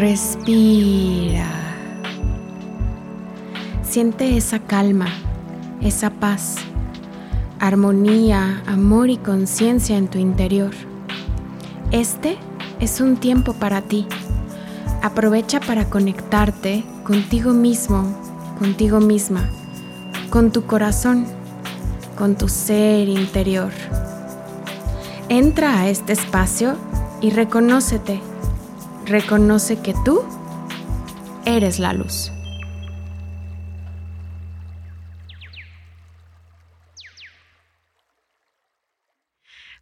Respira. 0.00 1.44
Siente 3.82 4.38
esa 4.38 4.58
calma, 4.58 5.08
esa 5.82 6.08
paz, 6.08 6.56
armonía, 7.58 8.62
amor 8.66 9.10
y 9.10 9.18
conciencia 9.18 9.98
en 9.98 10.08
tu 10.08 10.16
interior. 10.16 10.70
Este 11.90 12.38
es 12.80 13.02
un 13.02 13.18
tiempo 13.18 13.52
para 13.52 13.82
ti. 13.82 14.06
Aprovecha 15.02 15.60
para 15.60 15.90
conectarte 15.90 16.82
contigo 17.04 17.52
mismo, 17.52 18.16
contigo 18.58 19.00
misma, 19.00 19.50
con 20.30 20.50
tu 20.50 20.64
corazón, 20.64 21.26
con 22.16 22.36
tu 22.36 22.48
ser 22.48 23.06
interior. 23.06 23.70
Entra 25.28 25.78
a 25.78 25.90
este 25.90 26.14
espacio 26.14 26.76
y 27.20 27.28
reconócete. 27.28 28.29
Reconoce 29.10 29.80
que 29.82 29.92
tú 30.04 30.22
eres 31.44 31.80
la 31.80 31.92
luz. 31.92 32.30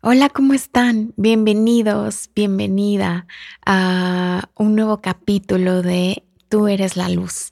Hola, 0.00 0.30
¿cómo 0.30 0.54
están? 0.54 1.12
Bienvenidos, 1.18 2.30
bienvenida 2.34 3.26
a 3.66 4.48
un 4.54 4.74
nuevo 4.74 5.02
capítulo 5.02 5.82
de 5.82 6.24
Tú 6.48 6.66
eres 6.66 6.96
la 6.96 7.10
luz. 7.10 7.50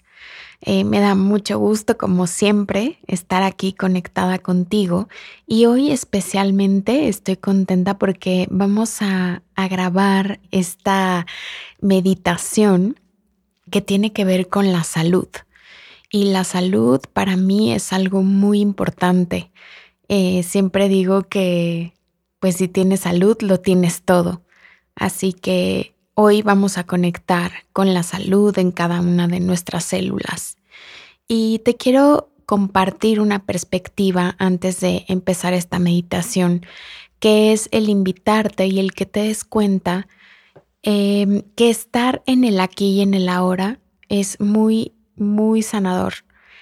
Eh, 0.68 0.82
me 0.82 0.98
da 0.98 1.14
mucho 1.14 1.60
gusto, 1.60 1.96
como 1.96 2.26
siempre, 2.26 2.98
estar 3.06 3.44
aquí 3.44 3.72
conectada 3.72 4.40
contigo 4.40 5.08
y 5.46 5.66
hoy 5.66 5.92
especialmente 5.92 7.06
estoy 7.06 7.36
contenta 7.36 7.98
porque 7.98 8.48
vamos 8.50 9.00
a, 9.00 9.42
grabar 9.70 10.40
esta 10.50 11.26
meditación 11.80 13.00
que 13.70 13.80
tiene 13.80 14.12
que 14.12 14.24
ver 14.24 14.48
con 14.48 14.72
la 14.72 14.82
salud. 14.82 15.28
Y 16.10 16.24
la 16.24 16.42
salud 16.42 17.00
para 17.12 17.36
mí 17.36 17.72
es 17.72 17.92
algo 17.92 18.22
muy 18.22 18.60
importante. 18.60 19.52
Eh, 20.08 20.42
siempre 20.42 20.88
digo 20.88 21.22
que, 21.28 21.94
pues 22.40 22.56
si 22.56 22.66
tienes 22.68 23.00
salud, 23.00 23.36
lo 23.40 23.60
tienes 23.60 24.02
todo. 24.02 24.42
Así 24.96 25.32
que 25.32 25.96
Hoy 26.18 26.40
vamos 26.40 26.78
a 26.78 26.84
conectar 26.84 27.52
con 27.74 27.92
la 27.92 28.02
salud 28.02 28.58
en 28.58 28.72
cada 28.72 29.02
una 29.02 29.28
de 29.28 29.38
nuestras 29.38 29.84
células. 29.84 30.55
Y 31.28 31.60
te 31.60 31.76
quiero 31.76 32.30
compartir 32.46 33.20
una 33.20 33.44
perspectiva 33.44 34.36
antes 34.38 34.80
de 34.80 35.04
empezar 35.08 35.52
esta 35.52 35.78
meditación, 35.78 36.64
que 37.18 37.52
es 37.52 37.68
el 37.72 37.88
invitarte 37.88 38.66
y 38.66 38.78
el 38.78 38.92
que 38.92 39.06
te 39.06 39.20
des 39.20 39.44
cuenta 39.44 40.06
em, 40.82 41.42
que 41.56 41.70
estar 41.70 42.22
en 42.26 42.44
el 42.44 42.60
aquí 42.60 42.92
y 42.92 43.00
en 43.00 43.14
el 43.14 43.28
ahora 43.28 43.80
es 44.08 44.38
muy, 44.38 44.92
muy 45.16 45.62
sanador. 45.62 46.14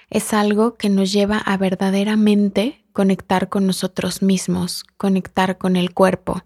Es 0.09 0.33
algo 0.33 0.75
que 0.75 0.89
nos 0.89 1.13
lleva 1.13 1.39
a 1.39 1.57
verdaderamente 1.59 2.85
conectar 2.93 3.49
con 3.49 3.67
nosotros 3.67 4.23
mismos, 4.23 4.85
conectar 4.97 5.59
con 5.59 5.77
el 5.77 5.93
cuerpo. 5.93 6.43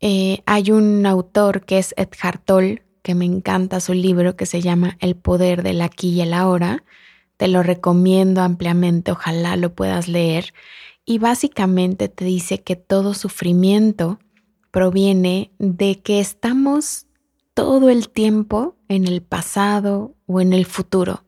Eh, 0.00 0.42
hay 0.46 0.72
un 0.72 1.06
autor 1.06 1.64
que 1.64 1.78
es 1.78 1.94
Edgar 1.96 2.38
Toll, 2.38 2.82
que 3.02 3.14
me 3.14 3.26
encanta 3.26 3.80
su 3.80 3.92
libro 3.92 4.34
que 4.34 4.46
se 4.46 4.62
llama 4.62 4.96
El 4.98 5.14
poder 5.14 5.62
del 5.62 5.82
aquí 5.82 6.08
y 6.10 6.22
el 6.22 6.32
ahora. 6.32 6.82
Te 7.44 7.48
lo 7.48 7.62
recomiendo 7.62 8.40
ampliamente, 8.40 9.12
ojalá 9.12 9.56
lo 9.56 9.74
puedas 9.74 10.08
leer. 10.08 10.54
Y 11.04 11.18
básicamente 11.18 12.08
te 12.08 12.24
dice 12.24 12.62
que 12.62 12.74
todo 12.74 13.12
sufrimiento 13.12 14.18
proviene 14.70 15.52
de 15.58 16.00
que 16.00 16.20
estamos 16.20 17.04
todo 17.52 17.90
el 17.90 18.08
tiempo 18.08 18.76
en 18.88 19.06
el 19.06 19.20
pasado 19.20 20.14
o 20.24 20.40
en 20.40 20.54
el 20.54 20.64
futuro. 20.64 21.26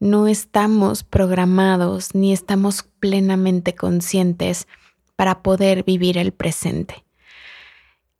No 0.00 0.26
estamos 0.26 1.04
programados 1.04 2.16
ni 2.16 2.32
estamos 2.32 2.82
plenamente 2.98 3.76
conscientes 3.76 4.66
para 5.14 5.44
poder 5.44 5.84
vivir 5.84 6.18
el 6.18 6.32
presente. 6.32 7.04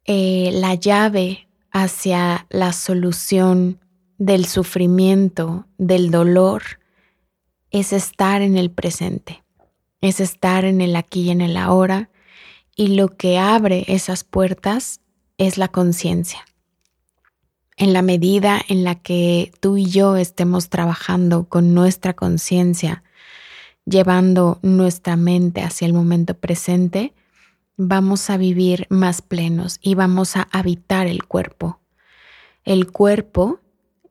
Eh, 0.05 0.51
la 0.53 0.73
llave 0.75 1.49
hacia 1.69 2.47
la 2.49 2.71
solución 2.71 3.81
del 4.17 4.45
sufrimiento, 4.45 5.65
del 5.77 6.11
dolor, 6.11 6.78
es 7.71 7.93
estar 7.93 8.41
en 8.41 8.57
el 8.57 8.71
presente, 8.71 9.43
es 10.01 10.19
estar 10.19 10.65
en 10.65 10.81
el 10.81 10.95
aquí 10.95 11.23
y 11.23 11.29
en 11.29 11.41
el 11.41 11.57
ahora, 11.57 12.09
y 12.75 12.95
lo 12.95 13.09
que 13.09 13.37
abre 13.37 13.85
esas 13.87 14.23
puertas 14.23 15.01
es 15.37 15.57
la 15.57 15.67
conciencia. 15.67 16.45
En 17.77 17.93
la 17.93 18.01
medida 18.01 18.61
en 18.67 18.83
la 18.83 18.95
que 18.95 19.51
tú 19.59 19.77
y 19.77 19.85
yo 19.85 20.17
estemos 20.17 20.69
trabajando 20.69 21.45
con 21.45 21.73
nuestra 21.73 22.13
conciencia, 22.13 23.03
llevando 23.85 24.59
nuestra 24.61 25.15
mente 25.15 25.61
hacia 25.61 25.85
el 25.87 25.93
momento 25.93 26.35
presente, 26.35 27.13
vamos 27.77 28.29
a 28.29 28.37
vivir 28.37 28.85
más 28.89 29.21
plenos 29.21 29.79
y 29.81 29.95
vamos 29.95 30.35
a 30.35 30.47
habitar 30.51 31.07
el 31.07 31.23
cuerpo. 31.23 31.79
El 32.65 32.91
cuerpo 32.91 33.61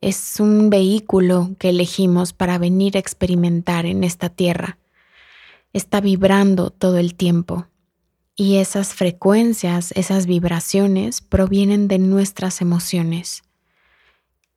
es 0.01 0.39
un 0.39 0.69
vehículo 0.69 1.55
que 1.59 1.69
elegimos 1.69 2.33
para 2.33 2.57
venir 2.57 2.95
a 2.95 2.99
experimentar 2.99 3.85
en 3.85 4.03
esta 4.03 4.29
tierra. 4.29 4.77
Está 5.73 6.01
vibrando 6.01 6.69
todo 6.69 6.97
el 6.97 7.15
tiempo 7.15 7.67
y 8.35 8.55
esas 8.55 8.93
frecuencias, 8.93 9.91
esas 9.97 10.25
vibraciones 10.25 11.19
provienen 11.21 11.87
de 11.87 11.99
nuestras 11.99 12.61
emociones. 12.61 13.43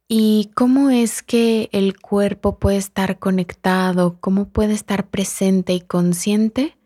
¿Y 0.06 0.50
cómo 0.54 0.91
es 0.91 1.22
que 1.22 1.69
el 1.72 1.98
cuerpo 1.98 2.58
puede 2.58 2.76
estar 2.76 3.19
conectado? 3.19 4.19
¿Cómo 4.20 4.48
puede 4.48 4.75
estar 4.75 5.08
presente 5.08 5.72
y 5.72 5.81
consciente? 5.81 6.76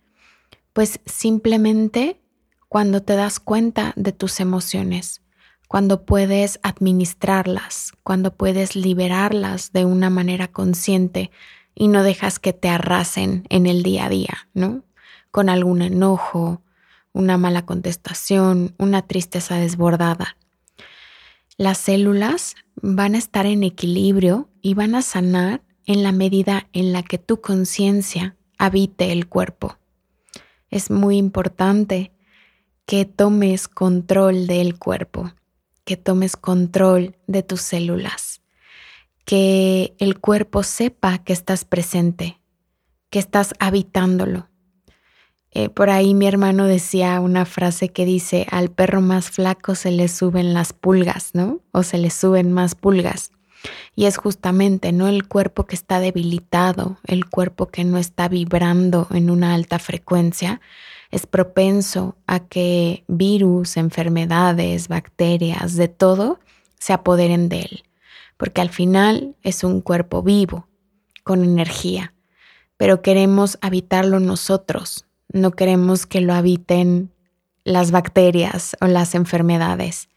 Pues 0.73 1.01
simplemente 1.05 2.21
cuando 2.69 3.03
te 3.03 3.17
das 3.17 3.41
cuenta 3.41 3.93
de 3.97 4.13
tus 4.13 4.41
emociones, 4.41 5.23
cuando 5.69 6.05
puedes 6.05 6.61
administrarlas, 6.63 7.93
cuando 8.03 8.35
puedes 8.35 8.77
liberarlas 8.77 9.73
de 9.73 9.85
una 9.85 10.11
manera 10.11 10.49
consciente 10.49 11.31
y 11.75 11.89
no 11.89 12.03
dejas 12.03 12.39
que 12.39 12.53
te 12.53 12.69
arrasen 12.69 13.45
en 13.49 13.67
el 13.67 13.83
día 13.83 14.07
a 14.07 14.09
día, 14.09 14.49
¿no? 14.55 14.83
Con 15.31 15.49
algún 15.49 15.83
enojo, 15.83 16.63
una 17.13 17.37
mala 17.39 17.67
contestación, 17.67 18.75
una 18.79 19.03
tristeza 19.03 19.57
desbordada. 19.57 20.37
Las 21.57 21.79
células 21.79 22.55
van 22.77 23.15
a 23.15 23.19
estar 23.19 23.47
en 23.47 23.65
equilibrio 23.65 24.49
y 24.63 24.75
van 24.75 24.95
a 24.95 25.03
sanar 25.03 25.63
en 25.87 26.03
la 26.03 26.13
medida 26.13 26.69
en 26.73 26.93
la 26.93 27.03
que 27.03 27.19
tu 27.19 27.41
conciencia 27.41 28.37
habite 28.59 29.13
el 29.13 29.29
cuerpo 29.29 29.77
es 30.71 30.91
muy 30.91 31.17
importante 31.17 32.13
que 32.85 33.05
tomes 33.05 33.69
control 33.69 34.47
del 34.47 34.79
cuerpo, 34.79 35.33
que 35.87 35.97
tomes 35.97 36.37
control 36.37 37.17
de 37.29 37.45
tus 37.45 37.63
células, 37.63 38.43
que 39.25 39.95
el 39.99 40.19
cuerpo 40.19 40.65
sepa 40.65 41.19
que 41.19 41.33
estás 41.33 41.65
presente, 41.65 42.41
que 43.09 43.21
estás 43.21 43.55
habitándolo. 43.61 44.49
Eh, 45.53 45.69
por 45.69 45.89
ahí 45.89 46.13
mi 46.13 46.27
hermano 46.27 46.67
decía 46.67 47.21
una 47.21 47.47
frase 47.47 47.91
que 47.91 48.05
dice, 48.05 48.49
al 48.51 48.69
perro 48.69 49.01
más 49.01 49.31
flaco 49.31 49.77
se 49.77 49.93
le 49.93 50.09
suben 50.09 50.55
las 50.55 50.73
pulgas, 50.73 51.31
¿no? 51.35 51.61
O 51.71 51.85
se 51.85 51.99
le 51.99 52.11
suben 52.11 52.53
más 52.53 52.75
pulgas. 52.75 53.31
Y 53.95 54.07
es 54.07 54.17
justamente, 54.17 54.91
¿no? 54.91 55.07
El 55.07 55.29
cuerpo 55.29 55.67
que 55.67 55.77
está 55.77 56.01
debilitado, 56.01 56.99
el 57.07 57.27
cuerpo 57.27 57.69
que 57.69 57.85
no 57.85 57.97
está 57.97 58.29
vibrando 58.29 59.07
en 59.13 59.31
una 59.31 59.55
alta 59.55 59.79
frecuencia, 59.79 60.61
es 61.11 61.27
propenso 61.27 62.17
a 62.27 62.41
que 62.41 63.05
virus, 63.09 63.77
enfermedades, 63.77 64.89
bacterias, 64.89 65.77
de 65.77 65.89
todo, 65.89 66.41
se 66.79 66.93
apoderen 66.93 67.49
de 67.49 67.61
él. 67.61 67.85
Porque 68.37 68.61
al 68.61 68.71
final 68.71 69.37
es 69.43 69.65
un 69.65 69.81
cuerpo 69.81 70.23
vivo, 70.23 70.69
con 71.23 71.43
energía. 71.43 72.13
Pero 72.77 73.03
queremos 73.03 73.59
habitarlo 73.63 74.21
nosotros, 74.21 75.07
no 75.33 75.53
queremos 75.53 76.07
que 76.07 76.21
lo 76.21 76.35
habiten 76.35 77.11
las 77.65 77.91
bacterias 77.91 78.77
o 78.81 78.87
las 78.87 79.15
enfermedades. 79.15 80.09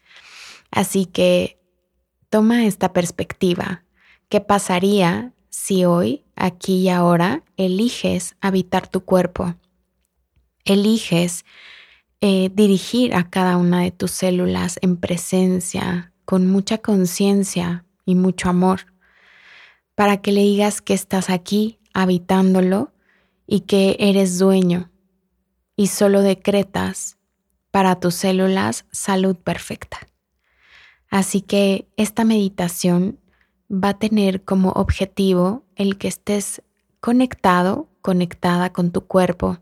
Así 0.70 1.06
que 1.06 1.60
Toma 2.30 2.64
esta 2.64 2.92
perspectiva. 2.92 3.82
¿Qué 4.28 4.40
pasaría 4.40 5.32
si 5.48 5.84
hoy, 5.84 6.24
aquí 6.36 6.76
y 6.82 6.88
ahora, 6.88 7.42
eliges 7.56 8.36
habitar 8.40 8.86
tu 8.86 9.04
cuerpo? 9.04 9.56
Eliges 10.64 11.44
eh, 12.20 12.50
dirigir 12.52 13.14
a 13.14 13.30
cada 13.30 13.56
una 13.56 13.80
de 13.80 13.90
tus 13.90 14.10
células 14.10 14.78
en 14.82 14.96
presencia, 14.96 16.12
con 16.24 16.46
mucha 16.46 16.78
conciencia 16.78 17.84
y 18.04 18.14
mucho 18.14 18.48
amor, 18.48 18.86
para 19.94 20.20
que 20.20 20.32
le 20.32 20.42
digas 20.42 20.82
que 20.82 20.94
estás 20.94 21.30
aquí 21.30 21.78
habitándolo 21.94 22.92
y 23.46 23.60
que 23.60 23.96
eres 23.98 24.38
dueño 24.38 24.90
y 25.76 25.86
solo 25.86 26.20
decretas 26.20 27.16
para 27.70 27.98
tus 27.98 28.14
células 28.14 28.84
salud 28.90 29.36
perfecta. 29.36 29.98
Así 31.08 31.40
que 31.40 31.88
esta 31.96 32.24
meditación 32.24 33.18
va 33.70 33.90
a 33.90 33.98
tener 33.98 34.44
como 34.44 34.70
objetivo 34.72 35.64
el 35.74 35.96
que 35.96 36.08
estés 36.08 36.62
conectado, 37.00 37.88
conectada 38.02 38.72
con 38.72 38.92
tu 38.92 39.06
cuerpo, 39.06 39.58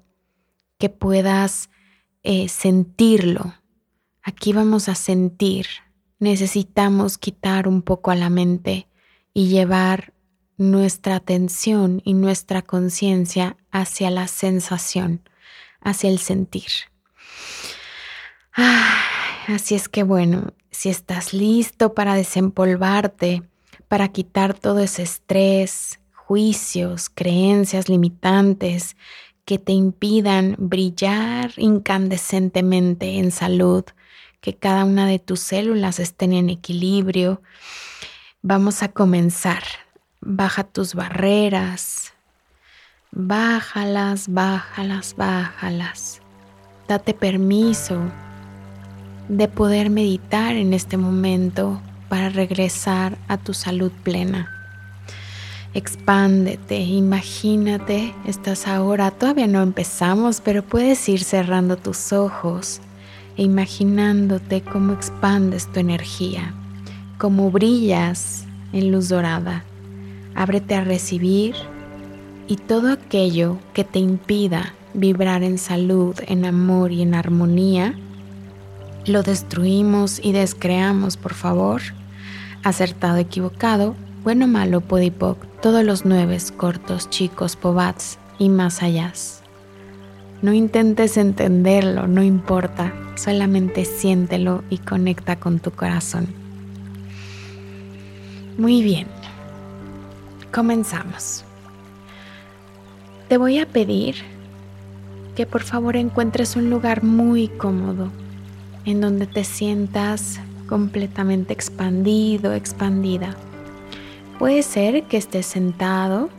que 0.79 0.89
puedas 0.89 1.71
eh, 2.23 2.49
sentirlo. 2.49 3.55
Aquí 4.23 4.53
vamos 4.53 4.89
a 4.89 4.95
sentir. 4.95 5.67
Necesitamos 6.19 7.19
quitar 7.19 7.69
un 7.69 7.83
poco 7.83 8.11
a 8.11 8.17
la 8.17 8.31
mente 8.31 8.89
y 9.35 9.49
llevar 9.49 10.13
nuestra 10.57 11.17
atención 11.17 12.03
y 12.05 12.15
nuestra 12.15 12.63
conciencia 12.63 13.57
hacia 13.71 14.11
la 14.11 14.27
sensación, 14.27 15.29
hacia 15.81 16.11
el 16.11 16.19
sentir. 16.19 16.71
así 19.47 19.75
es 19.77 19.89
que 19.89 20.03
bueno, 20.03 20.53
si 20.71 20.89
estás 20.89 21.33
listo 21.33 21.95
para 21.95 22.15
desempolvarte, 22.15 23.43
para 23.87 24.09
quitar 24.09 24.55
todo 24.55 24.81
ese 24.81 25.03
estrés, 25.03 26.01
juicios, 26.13 27.09
creencias 27.09 27.89
limitantes 27.89 28.97
que 29.49 29.59
te 29.59 29.73
impidan 29.73 30.57
brillar 30.59 31.53
incandescentemente 31.57 33.17
en 33.17 33.31
salud, 33.31 33.83
que 34.43 34.55
cada 34.55 34.85
una 34.85 35.07
de 35.07 35.19
tus 35.19 35.41
células 35.41 36.01
estén 36.01 36.35
en 36.35 36.51
equilibrio, 36.51 37.41
vamos 38.43 38.83
a 38.83 38.89
comenzar. 38.89 39.63
Baja 40.21 40.65
tus 40.65 40.95
barreras, 40.95 42.13
bájalas, 43.11 44.29
bájalas, 44.29 45.15
bájalas. 45.17 46.21
Date 46.87 47.15
permiso 47.15 48.03
de 49.31 49.49
poder 49.49 49.89
meditar 49.89 50.57
en 50.57 50.75
este 50.75 50.99
momento 50.99 51.81
para 52.11 52.29
regresar 52.29 53.17
a 53.29 53.39
tu 53.39 53.55
salud 53.55 53.93
plena. 54.03 54.58
Expándete, 55.75 56.81
imagínate, 56.81 58.15
estás 58.27 58.67
ahora, 58.67 59.11
todavía 59.11 59.47
no 59.47 59.63
empezamos, 59.63 60.41
pero 60.41 60.63
puedes 60.63 61.07
ir 61.09 61.23
cerrando 61.23 61.77
tus 61.77 62.13
ojos 62.13 62.81
e 63.37 63.43
imaginándote 63.43 64.63
cómo 64.63 64.95
expandes 64.95 65.71
tu 65.71 65.79
energía, 65.79 66.55
cómo 67.19 67.51
brillas 67.51 68.47
en 68.73 68.91
luz 68.91 69.11
dorada. 69.11 69.63
Ábrete 70.35 70.75
a 70.75 70.85
recibir 70.85 71.55
y 72.47 72.57
todo 72.57 72.91
aquello 72.91 73.59
que 73.75 73.85
te 73.85 73.99
impida 73.99 74.73
vibrar 74.95 75.43
en 75.43 75.59
salud, 75.59 76.17
en 76.27 76.47
amor 76.47 76.93
y 76.93 77.03
en 77.03 77.15
armonía, 77.15 77.95
lo 79.07 79.23
destruimos 79.23 80.19
y 80.23 80.33
descreamos, 80.33 81.17
por 81.17 81.35
favor. 81.35 81.83
Acertado, 82.65 83.19
equivocado, 83.19 83.95
bueno, 84.25 84.47
malo, 84.47 84.81
podipoc, 84.81 85.48
todos 85.61 85.85
los 85.85 86.05
nueve 86.05 86.39
cortos, 86.57 87.11
chicos, 87.11 87.57
pobats 87.57 88.19
y 88.39 88.49
más 88.49 88.83
allá. 88.83 89.13
No 90.41 90.53
intentes 90.53 91.17
entenderlo, 91.17 92.07
no 92.07 92.23
importa, 92.23 92.93
solamente 93.17 93.85
siéntelo 93.85 94.63
y 94.71 94.79
conecta 94.79 95.37
con 95.37 95.59
tu 95.59 95.73
corazón. 95.73 96.29
Muy 98.57 98.83
bien, 98.83 99.09
comenzamos. 100.53 101.45
Te 103.29 103.37
voy 103.37 103.59
a 103.59 103.67
pedir 103.67 104.17
que 105.35 105.45
por 105.45 105.63
favor 105.63 105.97
encuentres 105.97 106.57
un 106.57 106.71
lugar 106.71 107.03
muy 107.03 107.49
cómodo 107.49 108.11
en 108.85 109.01
donde 109.01 109.27
te 109.27 109.45
sientas 109.45 110.41
completamente 110.69 111.53
expandido, 111.53 112.53
expandida. 112.55 113.37
Puede 114.39 114.63
ser 114.63 115.03
que 115.05 115.17
estés 115.17 115.47
sentado, 115.47 116.31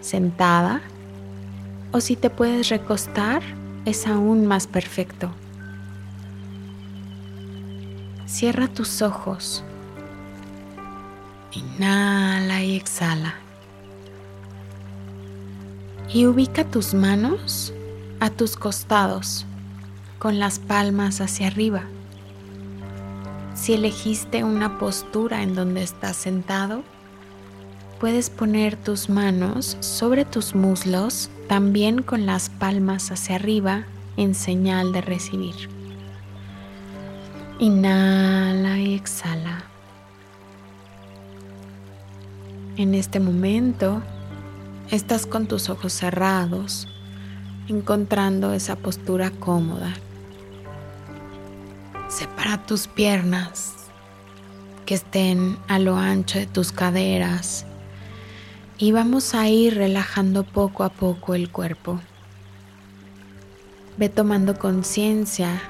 sentada, 0.00 0.80
o 1.90 2.00
si 2.00 2.14
te 2.14 2.30
puedes 2.30 2.68
recostar, 2.68 3.42
es 3.84 4.06
aún 4.06 4.46
más 4.46 4.68
perfecto. 4.68 5.32
Cierra 8.26 8.68
tus 8.68 9.02
ojos. 9.02 9.64
Inhala 11.50 12.62
y 12.62 12.76
exhala. 12.76 13.34
Y 16.14 16.26
ubica 16.26 16.64
tus 16.64 16.94
manos 16.94 17.72
a 18.20 18.30
tus 18.30 18.54
costados 18.56 19.46
con 20.20 20.38
las 20.38 20.60
palmas 20.60 21.20
hacia 21.20 21.48
arriba. 21.48 21.82
Si 23.54 23.72
elegiste 23.72 24.44
una 24.44 24.78
postura 24.78 25.42
en 25.42 25.56
donde 25.56 25.82
estás 25.82 26.16
sentado, 26.16 26.84
puedes 28.00 28.30
poner 28.30 28.76
tus 28.76 29.08
manos 29.08 29.76
sobre 29.80 30.24
tus 30.24 30.54
muslos, 30.54 31.30
también 31.46 32.02
con 32.02 32.26
las 32.26 32.48
palmas 32.48 33.12
hacia 33.12 33.36
arriba 33.36 33.84
en 34.16 34.34
señal 34.34 34.92
de 34.92 35.02
recibir. 35.02 35.54
Inhala 37.58 38.78
y 38.78 38.94
exhala. 38.94 39.64
En 42.76 42.94
este 42.94 43.20
momento 43.20 44.02
estás 44.90 45.26
con 45.26 45.46
tus 45.46 45.68
ojos 45.68 45.92
cerrados, 45.92 46.88
encontrando 47.68 48.54
esa 48.54 48.74
postura 48.74 49.30
cómoda 49.30 49.94
Separa 52.10 52.58
tus 52.66 52.88
piernas 52.88 53.74
que 54.84 54.94
estén 54.94 55.56
a 55.68 55.78
lo 55.78 55.96
ancho 55.96 56.40
de 56.40 56.46
tus 56.46 56.72
caderas 56.72 57.66
y 58.80 58.92
vamos 58.92 59.34
a 59.34 59.46
ir 59.46 59.74
relajando 59.74 60.42
poco 60.42 60.84
a 60.84 60.88
poco 60.88 61.34
el 61.34 61.50
cuerpo. 61.50 62.00
Ve 63.98 64.08
tomando 64.08 64.58
conciencia 64.58 65.60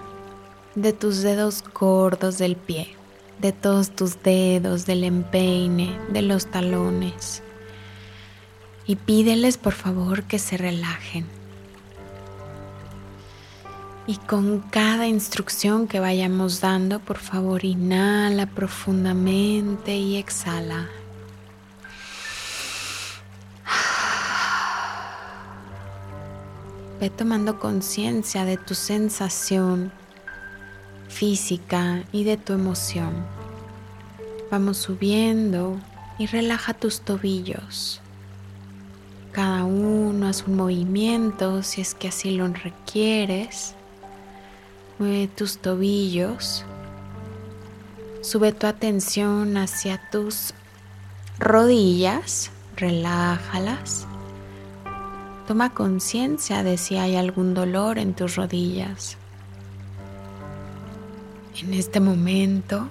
de 0.77 0.93
tus 0.93 1.21
dedos 1.23 1.65
gordos 1.75 2.39
del 2.39 2.55
pie, 2.55 2.95
de 3.41 3.51
todos 3.51 3.91
tus 3.91 4.23
dedos, 4.23 4.87
del 4.87 5.03
empeine, 5.03 5.99
de 6.13 6.23
los 6.23 6.47
talones. 6.47 7.43
Y 8.87 8.95
pídeles 8.95 9.59
por 9.59 9.73
favor 9.73 10.23
que 10.23 10.39
se 10.39 10.57
relajen. 10.57 11.27
Y 14.07 14.19
con 14.19 14.61
cada 14.61 15.09
instrucción 15.09 15.89
que 15.89 15.99
vayamos 15.99 16.61
dando, 16.61 17.01
por 17.01 17.19
favor, 17.19 17.65
inhala 17.65 18.47
profundamente 18.47 19.97
y 19.97 20.17
exhala. 20.17 20.89
Ve 27.01 27.09
tomando 27.09 27.59
conciencia 27.59 28.45
de 28.45 28.59
tu 28.59 28.75
sensación 28.75 29.91
física 31.09 32.05
y 32.13 32.25
de 32.25 32.37
tu 32.37 32.53
emoción. 32.53 33.25
Vamos 34.51 34.77
subiendo 34.77 35.79
y 36.19 36.27
relaja 36.27 36.75
tus 36.75 37.01
tobillos. 37.01 38.03
Cada 39.33 39.65
uno 39.65 40.27
hace 40.27 40.45
un 40.45 40.57
movimiento 40.57 41.63
si 41.63 41.81
es 41.81 41.95
que 41.95 42.09
así 42.09 42.33
lo 42.33 42.47
requieres. 42.49 43.75
Mueve 44.99 45.29
tus 45.29 45.57
tobillos. 45.57 46.67
Sube 48.21 48.53
tu 48.53 48.67
atención 48.67 49.57
hacia 49.57 50.11
tus 50.11 50.53
rodillas. 51.39 52.51
Relájalas. 52.77 54.07
Toma 55.51 55.75
conciencia 55.75 56.63
de 56.63 56.79
si 56.79 56.97
hay 56.97 57.17
algún 57.17 57.55
dolor 57.55 57.99
en 57.99 58.15
tus 58.15 58.37
rodillas. 58.37 59.17
En 61.61 61.75
este 61.75 61.99
momento, 61.99 62.87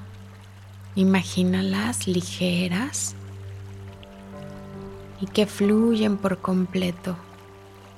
imagínalas 0.94 2.06
ligeras 2.06 3.16
y 5.22 5.28
que 5.28 5.46
fluyen 5.46 6.18
por 6.18 6.40
completo. 6.40 7.16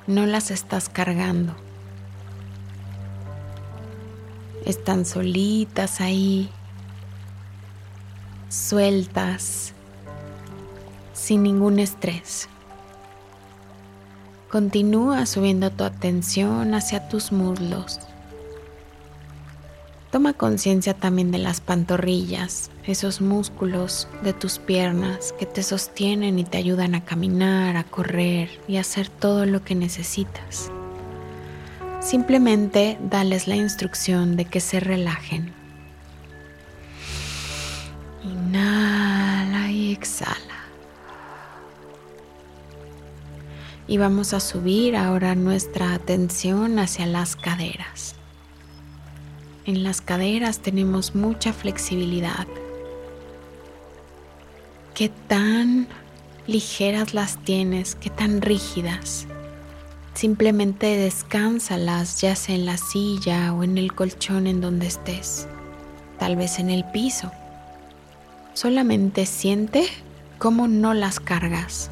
No 0.06 0.28
las 0.28 0.52
estás 0.52 0.90
cargando. 0.90 1.56
Están 4.64 5.08
solitas 5.08 6.02
ahí, 6.02 6.52
sueltas, 8.50 9.74
sin 11.14 11.42
ningún 11.42 11.80
estrés. 11.80 12.48
Continúa 14.52 15.26
subiendo 15.28 15.72
tu 15.72 15.86
atención 15.86 16.74
hacia 16.74 17.08
tus 17.08 17.32
muslos. 17.32 18.02
Toma 20.12 20.34
conciencia 20.34 20.94
también 20.94 21.32
de 21.32 21.38
las 21.38 21.62
pantorrillas, 21.62 22.70
esos 22.86 23.22
músculos 23.22 24.10
de 24.24 24.34
tus 24.34 24.60
piernas 24.60 25.34
que 25.40 25.46
te 25.46 25.64
sostienen 25.64 26.38
y 26.38 26.44
te 26.44 26.58
ayudan 26.58 26.96
a 26.96 27.06
caminar, 27.06 27.78
a 27.78 27.86
correr 27.86 28.50
y 28.68 28.76
a 28.76 28.82
hacer 28.82 29.08
todo 29.08 29.46
lo 29.46 29.64
que 29.64 29.74
necesitas. 29.74 30.70
Simplemente 32.02 32.98
dales 33.10 33.48
la 33.48 33.56
instrucción 33.56 34.36
de 34.36 34.44
que 34.44 34.60
se 34.60 34.82
relajen. 34.82 35.54
Inhala 38.22 39.72
y 39.72 39.94
exhala. 39.94 40.51
Y 43.92 43.98
vamos 43.98 44.34
a 44.34 44.40
subir 44.40 44.96
ahora 44.96 45.36
nuestra 45.36 45.94
atención 45.94 46.80
hacia 46.80 47.06
las 47.06 47.36
caderas. 47.36 48.16
En 49.66 49.84
las 49.84 50.00
caderas 50.00 50.60
tenemos 50.60 51.14
mucha 51.14 51.52
flexibilidad. 51.52 52.48
¿Qué 54.96 55.10
tan 55.28 55.90
ligeras 56.48 57.14
las 57.14 57.38
tienes? 57.44 57.96
¿Qué 57.96 58.10
tan 58.10 58.42
rígidas? 58.42 59.28
Simplemente 60.14 60.96
descánsalas 60.96 62.22
ya 62.22 62.38
sea 62.38 62.56
en 62.56 62.66
la 62.66 62.78
silla 62.78 63.52
o 63.52 63.62
en 63.62 63.78
el 63.78 63.94
colchón 63.94 64.48
en 64.48 64.62
donde 64.62 64.88
estés, 64.88 65.50
tal 66.18 66.38
vez 66.38 66.60
en 66.60 66.70
el 66.70 66.86
piso. 66.94 67.30
Solamente 68.54 69.26
siente 69.26 69.86
cómo 70.38 70.70
no 70.70 70.94
las 70.94 71.20
cargas, 71.20 71.92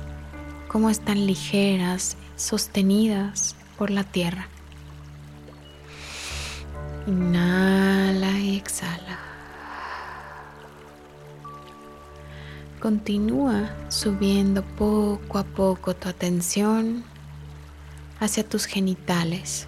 cómo 0.70 0.90
están 0.92 1.26
ligeras, 1.26 2.16
sostenidas 2.38 3.56
por 3.78 3.90
la 3.90 4.04
tierra. 4.06 4.48
Inhala 7.08 8.40
y 8.40 8.56
exhala. 8.56 9.20
Continúa 12.80 13.76
subiendo 13.90 14.64
poco 14.64 15.40
a 15.40 15.44
poco 15.44 15.96
tu 15.96 16.08
atención 16.08 17.04
hacia 18.20 18.48
tus 18.48 18.66
genitales. 18.66 19.68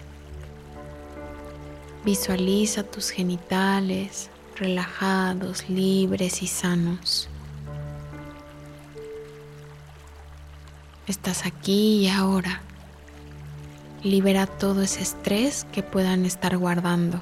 Visualiza 2.04 2.84
tus 2.84 3.10
genitales 3.10 4.30
relajados, 4.56 5.68
libres 5.68 6.42
y 6.42 6.46
sanos. 6.46 7.28
Estás 11.08 11.46
aquí 11.46 12.04
y 12.04 12.08
ahora. 12.08 12.60
Libera 14.04 14.46
todo 14.46 14.82
ese 14.82 15.02
estrés 15.02 15.66
que 15.72 15.82
puedan 15.82 16.24
estar 16.24 16.56
guardando. 16.56 17.20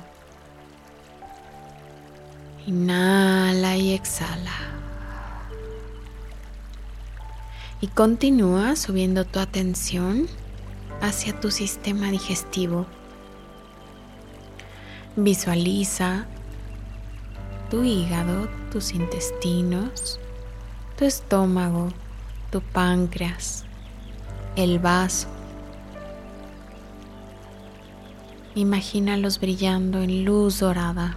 Inhala 2.67 3.79
y 3.79 3.95
exhala. 3.95 4.53
Y 7.81 7.87
continúa 7.87 8.77
subiendo 8.77 9.25
tu 9.25 9.39
atención 9.39 10.29
hacia 11.01 11.41
tu 11.41 11.51
sistema 11.51 12.11
digestivo. 12.11 12.85
Visualiza 15.17 16.27
tu 17.71 17.83
hígado, 17.83 18.47
tus 18.71 18.93
intestinos, 18.93 20.21
tu 20.99 21.07
estómago, 21.07 21.89
tu 22.51 22.61
páncreas, 22.61 23.65
el 24.57 24.79
vaso. 24.79 25.29
Imagínalos 28.55 29.41
brillando 29.41 30.01
en 30.01 30.25
luz 30.25 30.61
dorada. 30.61 31.17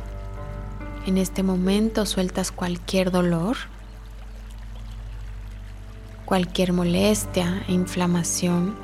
En 1.06 1.18
este 1.18 1.44
momento 1.44 2.06
sueltas 2.06 2.52
cualquier 2.52 3.12
dolor, 3.12 3.58
cualquier 6.26 6.74
molestia 6.74 7.64
e 7.68 7.74
inflamación 7.74 8.76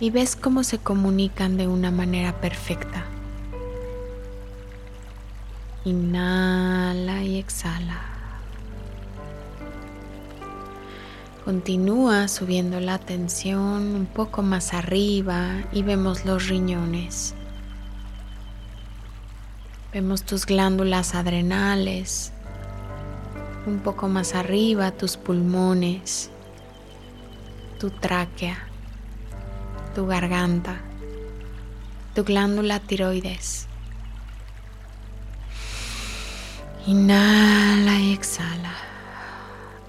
y 0.00 0.10
ves 0.10 0.36
cómo 0.36 0.64
se 0.64 0.78
comunican 0.78 1.56
de 1.56 1.66
una 1.66 1.90
manera 1.90 2.40
perfecta. 2.40 3.04
Inhala 5.84 7.22
y 7.22 7.38
exhala. 7.38 8.13
Continúa 11.44 12.28
subiendo 12.28 12.80
la 12.80 12.98
tensión 12.98 13.94
un 13.94 14.06
poco 14.06 14.42
más 14.42 14.72
arriba 14.72 15.64
y 15.72 15.82
vemos 15.82 16.24
los 16.24 16.48
riñones. 16.48 17.34
Vemos 19.92 20.22
tus 20.22 20.46
glándulas 20.46 21.14
adrenales. 21.14 22.32
Un 23.66 23.78
poco 23.78 24.08
más 24.08 24.34
arriba 24.34 24.90
tus 24.90 25.16
pulmones, 25.16 26.30
tu 27.78 27.90
tráquea 27.90 28.68
tu 29.94 30.06
garganta, 30.06 30.80
tu 32.14 32.24
glándula 32.24 32.80
tiroides. 32.80 33.68
Inhala 36.86 37.98
y 38.00 38.12
exhala. 38.12 38.74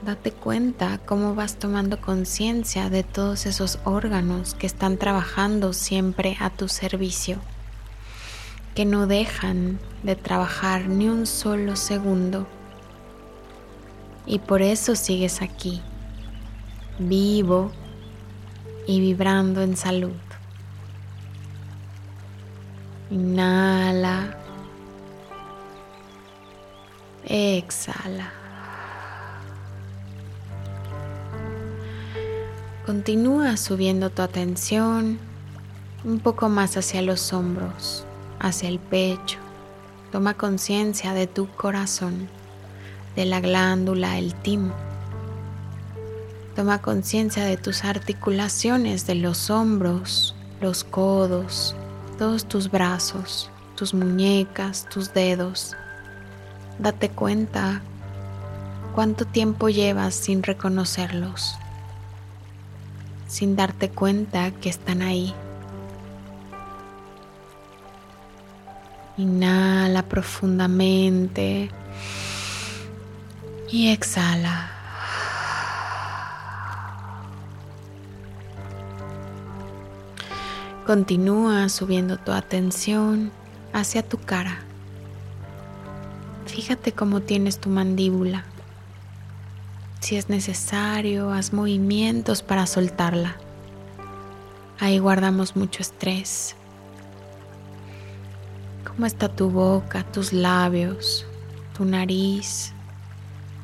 Date 0.06 0.32
cuenta 0.32 1.00
cómo 1.04 1.34
vas 1.34 1.58
tomando 1.58 2.00
conciencia 2.00 2.92
de 2.92 3.02
todos 3.02 3.48
esos 3.48 3.80
órganos 3.86 4.54
que 4.54 4.68
están 4.68 4.98
trabajando 4.98 5.74
siempre 5.74 6.38
a 6.40 6.52
tu 6.52 6.68
servicio, 6.68 7.40
que 8.76 8.86
no 8.86 9.08
dejan 9.08 9.80
de 10.04 10.16
trabajar 10.16 10.88
ni 10.90 11.10
un 11.10 11.26
solo 11.26 11.76
segundo. 11.76 12.46
Y 14.28 14.38
por 14.38 14.62
eso 14.62 14.96
sigues 14.96 15.42
aquí, 15.42 15.82
vivo, 17.00 17.72
y 18.86 19.00
vibrando 19.00 19.64
en 19.64 19.76
salud. 19.76 20.14
Inhala. 23.10 24.38
Exhala. 27.28 28.45
Continúa 32.86 33.58
subiendo 33.58 34.12
tu 34.12 34.22
atención 34.22 35.18
un 36.04 36.20
poco 36.20 36.50
más 36.50 36.78
hacia 36.78 37.02
los 37.02 37.34
hombros, 37.34 38.06
hacia 38.40 38.70
el 38.70 38.78
pecho. 38.78 39.40
Toma 40.12 40.36
conciencia 40.36 41.14
de 41.14 41.26
tu 41.26 41.48
corazón, 41.48 42.30
de 43.16 43.26
la 43.26 43.42
glándula, 43.42 44.20
el 44.20 44.36
timo. 44.36 44.72
Toma 46.56 46.80
conciencia 46.84 47.44
de 47.44 47.58
tus 47.58 47.84
articulaciones, 47.84 49.08
de 49.08 49.16
los 49.16 49.50
hombros, 49.50 50.36
los 50.62 50.84
codos, 50.84 51.76
todos 52.20 52.46
tus 52.46 52.70
brazos, 52.70 53.50
tus 53.76 53.96
muñecas, 53.96 54.88
tus 54.90 55.12
dedos. 55.12 55.76
Date 56.78 57.10
cuenta 57.10 57.82
cuánto 58.94 59.26
tiempo 59.26 59.70
llevas 59.70 60.14
sin 60.14 60.44
reconocerlos, 60.44 61.58
sin 63.28 63.56
darte 63.56 63.90
cuenta 63.90 64.52
que 64.52 64.70
están 64.70 65.02
ahí. 65.02 65.34
Inhala 69.18 70.04
profundamente 70.04 71.70
y 73.72 73.92
exhala. 73.92 74.72
Continúa 80.86 81.68
subiendo 81.70 82.18
tu 82.18 82.32
atención 82.32 83.32
hacia 83.74 84.04
tu 84.04 84.20
cara. 84.20 84.60
Fíjate 86.46 86.92
cómo 86.92 87.22
tienes 87.22 87.60
tu 87.60 87.70
mandíbula. 87.70 88.46
Si 90.00 90.18
es 90.18 90.30
necesario, 90.30 91.32
haz 91.32 91.54
movimientos 91.54 92.44
para 92.44 92.68
soltarla. 92.68 93.38
Ahí 94.80 95.00
guardamos 95.00 95.56
mucho 95.56 95.82
estrés. 95.82 96.56
¿Cómo 98.86 99.06
está 99.06 99.30
tu 99.30 99.50
boca, 99.50 100.04
tus 100.04 100.32
labios, 100.32 101.26
tu 101.76 101.86
nariz, 101.86 102.72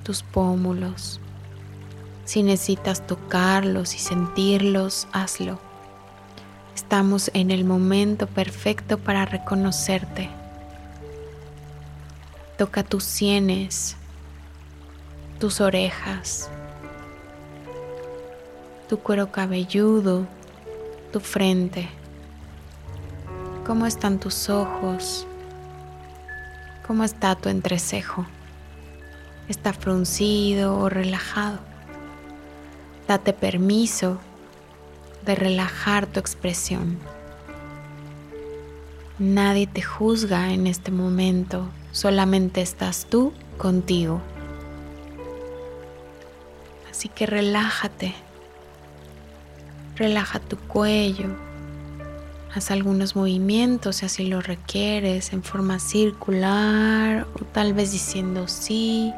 tus 0.03 0.23
pómulos? 0.23 1.19
Si 2.25 2.43
necesitas 2.43 3.05
tocarlos 3.05 3.93
y 3.95 3.99
sentirlos, 3.99 5.07
hazlo. 5.11 5.59
Estamos 6.75 7.29
en 7.33 7.51
el 7.51 7.65
momento 7.65 8.27
perfecto 8.27 8.97
para 8.97 9.25
reconocerte. 9.25 10.29
Toca 12.57 12.83
tus 12.83 13.03
sienes, 13.03 13.97
tus 15.41 15.59
orejas, 15.59 16.51
tu 18.87 18.99
cuero 18.99 19.31
cabelludo, 19.31 20.27
tu 21.11 21.19
frente. 21.19 21.89
¿Cómo 23.65 23.87
están 23.87 24.19
tus 24.19 24.49
ojos? 24.49 25.25
¿Cómo 26.85 27.03
está 27.03 27.33
tu 27.33 27.49
entrecejo? 27.49 28.27
¿Está 29.49 29.73
fruncido 29.73 30.77
o 30.77 30.89
relajado? 30.89 31.57
Date 33.07 33.33
permiso 33.33 34.19
de 35.25 35.33
relajar 35.33 36.05
tu 36.05 36.19
expresión. 36.19 36.99
Nadie 39.17 39.65
te 39.65 39.81
juzga 39.81 40.53
en 40.53 40.67
este 40.67 40.91
momento, 40.91 41.67
solamente 41.91 42.61
estás 42.61 43.07
tú 43.09 43.33
contigo. 43.57 44.21
Así 47.01 47.09
que 47.09 47.25
relájate. 47.25 48.13
Relaja 49.95 50.39
tu 50.39 50.55
cuello. 50.55 51.35
Haz 52.53 52.69
algunos 52.69 53.15
movimientos 53.15 53.95
si 53.95 54.05
así 54.05 54.27
lo 54.27 54.39
requieres 54.39 55.33
en 55.33 55.41
forma 55.41 55.79
circular 55.79 57.25
o 57.33 57.43
tal 57.45 57.73
vez 57.73 57.91
diciendo 57.91 58.47
sí 58.47 59.11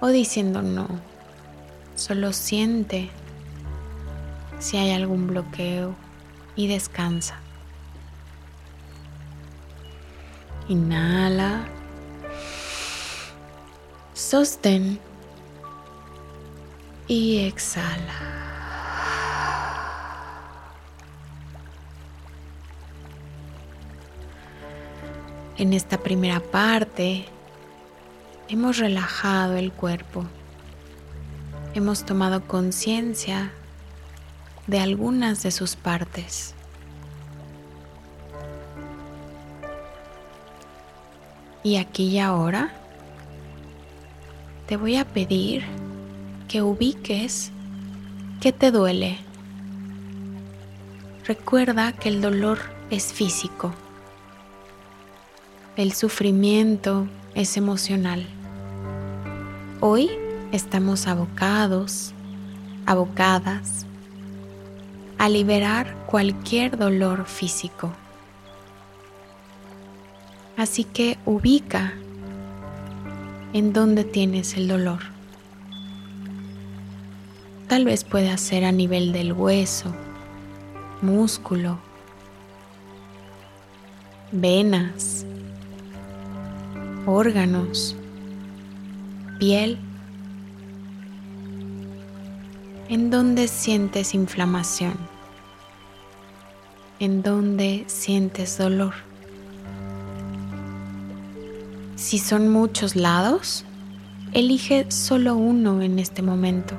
o 0.00 0.08
diciendo 0.08 0.60
no. 0.60 0.88
Solo 1.94 2.32
siente 2.32 3.08
si 4.58 4.78
hay 4.78 4.90
algún 4.90 5.28
bloqueo 5.28 5.94
y 6.56 6.66
descansa. 6.66 7.36
Inhala. 10.68 11.68
Sostén 14.12 14.98
y 17.08 17.38
exhala. 17.46 18.14
En 25.56 25.72
esta 25.72 25.98
primera 25.98 26.38
parte 26.38 27.24
hemos 28.48 28.78
relajado 28.78 29.56
el 29.56 29.72
cuerpo, 29.72 30.24
hemos 31.74 32.04
tomado 32.04 32.46
conciencia 32.46 33.50
de 34.68 34.78
algunas 34.78 35.42
de 35.42 35.50
sus 35.50 35.74
partes. 35.74 36.54
Y 41.64 41.76
aquí 41.76 42.04
y 42.04 42.18
ahora 42.20 42.70
te 44.68 44.76
voy 44.76 44.96
a 44.96 45.04
pedir 45.04 45.64
que 46.48 46.62
ubiques 46.62 47.52
qué 48.40 48.52
te 48.52 48.70
duele. 48.70 49.18
Recuerda 51.26 51.92
que 51.92 52.08
el 52.08 52.22
dolor 52.22 52.58
es 52.88 53.12
físico. 53.12 53.74
El 55.76 55.92
sufrimiento 55.92 57.06
es 57.34 57.58
emocional. 57.58 58.26
Hoy 59.80 60.10
estamos 60.50 61.06
abocados, 61.06 62.14
abocadas 62.86 63.84
a 65.18 65.28
liberar 65.28 65.94
cualquier 66.06 66.78
dolor 66.78 67.26
físico. 67.26 67.92
Así 70.56 70.84
que 70.84 71.18
ubica 71.26 71.92
en 73.52 73.74
dónde 73.74 74.04
tienes 74.04 74.56
el 74.56 74.66
dolor. 74.66 75.17
Tal 77.68 77.84
vez 77.84 78.02
pueda 78.02 78.38
ser 78.38 78.64
a 78.64 78.72
nivel 78.72 79.12
del 79.12 79.34
hueso, 79.34 79.92
músculo, 81.02 81.78
venas, 84.32 85.26
órganos, 87.04 87.94
piel. 89.38 89.78
¿En 92.88 93.10
dónde 93.10 93.48
sientes 93.48 94.14
inflamación? 94.14 94.94
¿En 97.00 97.22
dónde 97.22 97.84
sientes 97.86 98.56
dolor? 98.56 98.94
Si 101.96 102.18
son 102.18 102.48
muchos 102.48 102.96
lados, 102.96 103.66
elige 104.32 104.90
solo 104.90 105.36
uno 105.36 105.82
en 105.82 105.98
este 105.98 106.22
momento. 106.22 106.74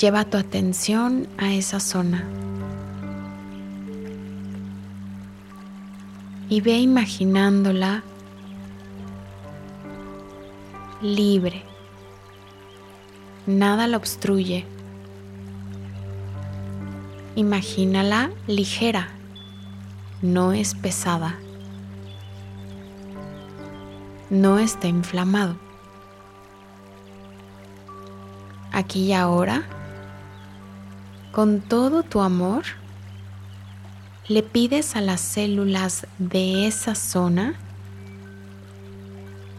Lleva 0.00 0.24
tu 0.24 0.38
atención 0.38 1.28
a 1.36 1.52
esa 1.52 1.78
zona 1.78 2.24
y 6.48 6.62
ve 6.62 6.78
imaginándola 6.78 8.02
libre. 11.02 11.62
Nada 13.46 13.86
la 13.88 13.98
obstruye. 13.98 14.64
Imagínala 17.36 18.30
ligera, 18.46 19.08
no 20.22 20.54
es 20.54 20.74
pesada, 20.74 21.38
no 24.30 24.58
está 24.58 24.88
inflamado. 24.88 25.56
Aquí 28.72 29.04
y 29.04 29.12
ahora 29.12 29.64
con 31.40 31.62
todo 31.62 32.02
tu 32.02 32.20
amor, 32.20 32.64
le 34.28 34.42
pides 34.42 34.94
a 34.94 35.00
las 35.00 35.22
células 35.22 36.06
de 36.18 36.66
esa 36.66 36.94
zona 36.94 37.54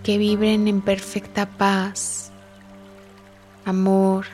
que 0.03 0.19
vibren 0.19 0.67
en 0.67 0.81
perfecta 0.81 1.47
paz, 1.47 2.31
amor 3.65 4.27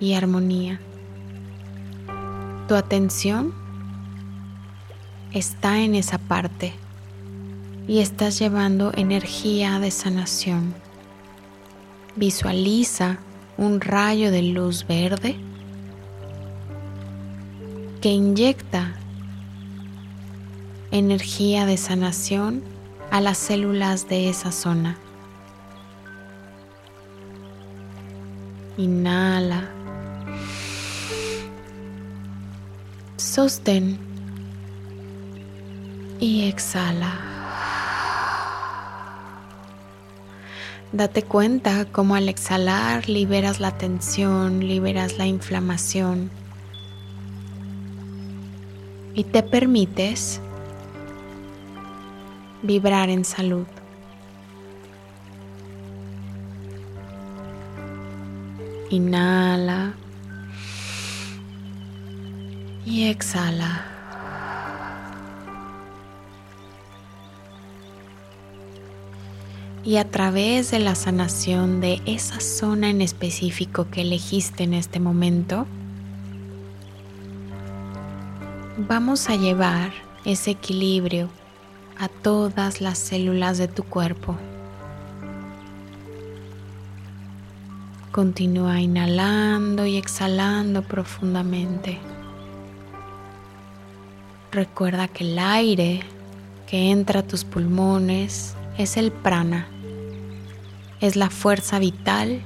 y 0.00 0.14
armonía. 0.14 0.80
Tu 2.66 2.74
atención 2.74 3.54
está 5.30 5.78
en 5.78 5.94
esa 5.94 6.18
parte 6.18 6.72
y 7.86 8.00
estás 8.00 8.40
llevando 8.40 8.90
energía 8.96 9.78
de 9.78 9.92
sanación. 9.92 10.74
Visualiza 12.16 13.18
un 13.58 13.80
rayo 13.80 14.32
de 14.32 14.42
luz 14.42 14.84
verde 14.88 15.36
que 18.04 18.10
inyecta 18.10 18.92
energía 20.90 21.64
de 21.64 21.78
sanación 21.78 22.62
a 23.10 23.22
las 23.22 23.38
células 23.38 24.10
de 24.10 24.28
esa 24.28 24.52
zona. 24.52 24.98
Inhala. 28.76 29.70
Sostén. 33.16 33.98
Y 36.20 36.46
exhala. 36.46 37.10
Date 40.92 41.22
cuenta 41.22 41.86
cómo 41.86 42.16
al 42.16 42.28
exhalar 42.28 43.08
liberas 43.08 43.60
la 43.60 43.78
tensión, 43.78 44.60
liberas 44.60 45.16
la 45.16 45.26
inflamación 45.26 46.43
y 49.14 49.24
te 49.24 49.42
permites 49.42 50.40
vibrar 52.62 53.10
en 53.10 53.24
salud. 53.24 53.66
Inhala 58.90 59.94
y 62.84 63.04
exhala. 63.04 63.86
Y 69.84 69.96
a 69.96 70.10
través 70.10 70.70
de 70.70 70.78
la 70.78 70.94
sanación 70.94 71.82
de 71.82 72.00
esa 72.06 72.40
zona 72.40 72.88
en 72.88 73.02
específico 73.02 73.90
que 73.90 74.00
elegiste 74.00 74.64
en 74.64 74.72
este 74.72 74.98
momento, 74.98 75.66
vamos 78.86 79.30
a 79.30 79.36
llevar 79.36 79.92
ese 80.26 80.50
equilibrio 80.50 81.30
a 81.98 82.08
todas 82.08 82.82
las 82.82 82.98
células 82.98 83.56
de 83.56 83.66
tu 83.66 83.82
cuerpo. 83.82 84.36
Continúa 88.12 88.80
inhalando 88.80 89.86
y 89.86 89.96
exhalando 89.96 90.82
profundamente. 90.82 91.98
Recuerda 94.52 95.08
que 95.08 95.24
el 95.24 95.38
aire 95.38 96.02
que 96.68 96.90
entra 96.90 97.20
a 97.20 97.26
tus 97.26 97.44
pulmones 97.44 98.54
es 98.76 98.96
el 98.96 99.12
prana, 99.12 99.66
es 101.00 101.16
la 101.16 101.30
fuerza 101.30 101.78
vital 101.78 102.42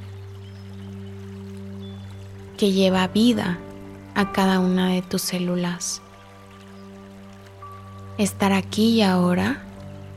que 2.56 2.72
lleva 2.72 3.08
vida 3.08 3.58
a 4.14 4.32
cada 4.32 4.60
una 4.60 4.88
de 4.90 5.02
tus 5.02 5.22
células. 5.22 6.00
Estar 8.18 8.52
aquí 8.52 8.96
y 8.96 9.02
ahora 9.02 9.62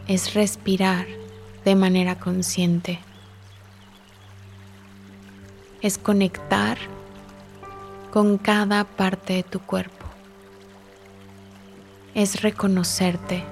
es 0.08 0.34
respirar 0.34 1.06
de 1.64 1.76
manera 1.76 2.20
consciente. 2.20 3.00
Es 5.82 5.98
conectar 5.98 6.78
con 8.12 8.38
cada 8.38 8.84
parte 8.84 9.34
de 9.34 9.44
tu 9.44 9.60
cuerpo. 9.60 10.02
es 12.14 12.42
reconocerte. 12.42 13.44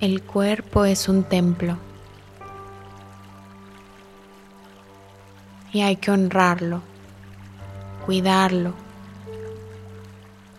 El 0.00 0.22
cuerpo 0.22 0.84
es 0.84 1.08
un 1.08 1.24
templo 1.24 1.76
y 5.72 5.82
hay 5.82 5.96
que 5.96 6.10
honrarlo, 6.10 6.80
cuidarlo, 8.06 8.74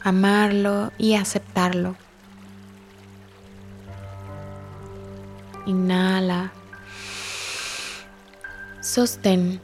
amarlo 0.03 0.91
y 0.97 1.15
aceptarlo. 1.15 1.95
Inhala. 5.65 6.51
Sostén. 8.81 9.61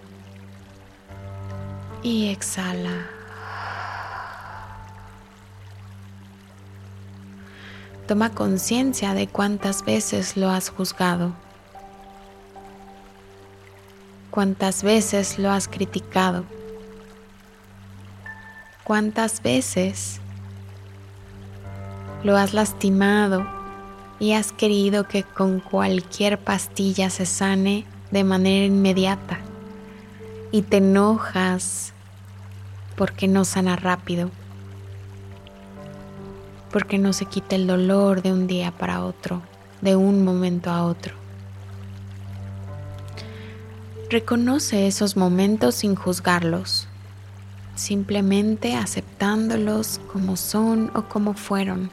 Y 2.04 2.30
exhala. 2.30 3.08
Toma 8.08 8.30
conciencia 8.30 9.14
de 9.14 9.28
cuántas 9.28 9.84
veces 9.84 10.38
lo 10.38 10.50
has 10.50 10.70
juzgado. 10.70 11.34
Cuántas 14.30 14.84
veces 14.84 15.40
lo 15.40 15.52
has 15.52 15.68
criticado. 15.68 16.46
Cuántas 18.84 19.42
veces 19.42 20.22
lo 22.28 22.36
has 22.36 22.54
lastimado 22.54 23.48
y 24.20 24.34
has 24.34 24.52
querido 24.52 25.08
que 25.08 25.24
con 25.24 25.62
cualquier 25.62 26.38
pastilla 26.38 27.10
se 27.10 27.26
sane 27.26 27.86
de 28.12 28.26
manera 28.26 28.66
inmediata 28.66 29.40
y 30.52 30.64
te 30.64 30.78
enojas 30.78 31.94
porque 32.98 33.30
no 33.30 33.46
sana 33.46 33.78
rápido, 33.78 34.30
porque 36.70 36.98
no 36.98 37.14
se 37.14 37.28
quita 37.28 37.56
el 37.56 37.66
dolor 37.66 38.22
de 38.22 38.34
un 38.34 38.46
día 38.46 38.72
para 38.72 39.06
otro, 39.06 39.42
de 39.80 39.96
un 39.96 40.26
momento 40.26 40.70
a 40.70 40.84
otro. 40.84 41.16
Reconoce 44.10 44.86
esos 44.86 45.16
momentos 45.16 45.76
sin 45.76 45.96
juzgarlos, 45.96 46.90
simplemente 47.76 48.76
aceptándolos 48.76 50.02
como 50.12 50.36
son 50.36 50.92
o 50.94 51.04
como 51.04 51.34
fueron. 51.34 51.90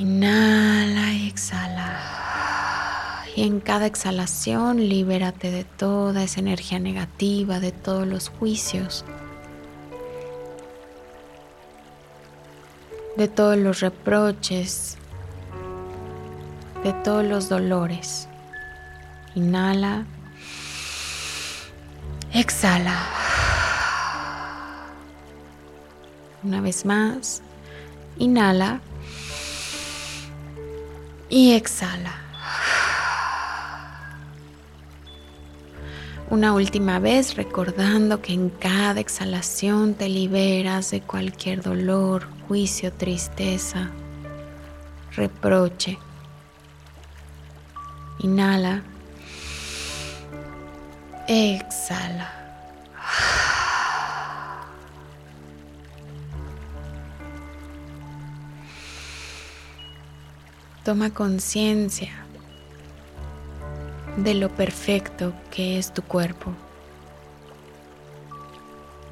Inhala 0.00 1.12
y 1.12 1.28
exhala. 1.28 2.00
Y 3.36 3.42
en 3.42 3.60
cada 3.60 3.84
exhalación 3.84 4.88
libérate 4.88 5.50
de 5.50 5.64
toda 5.64 6.22
esa 6.22 6.40
energía 6.40 6.78
negativa, 6.78 7.60
de 7.60 7.70
todos 7.70 8.06
los 8.06 8.30
juicios, 8.30 9.04
de 13.18 13.28
todos 13.28 13.58
los 13.58 13.80
reproches, 13.80 14.96
de 16.82 16.94
todos 17.04 17.26
los 17.26 17.50
dolores. 17.50 18.26
Inhala. 19.34 20.06
Exhala. 22.32 23.04
Una 26.42 26.62
vez 26.62 26.86
más. 26.86 27.42
Inhala 28.16 28.80
y 31.30 31.52
exhala. 31.52 32.12
Una 36.28 36.52
última 36.52 36.98
vez 36.98 37.34
recordando 37.36 38.20
que 38.20 38.32
en 38.32 38.50
cada 38.50 39.00
exhalación 39.00 39.94
te 39.94 40.08
liberas 40.08 40.90
de 40.90 41.00
cualquier 41.00 41.62
dolor, 41.62 42.28
juicio, 42.46 42.92
tristeza, 42.92 43.90
reproche. 45.16 45.98
Inhala. 48.20 48.82
Exhala. 51.26 52.39
Toma 60.90 61.10
conciencia 61.10 62.10
de 64.16 64.34
lo 64.34 64.48
perfecto 64.48 65.32
que 65.52 65.78
es 65.78 65.94
tu 65.94 66.02
cuerpo. 66.02 66.52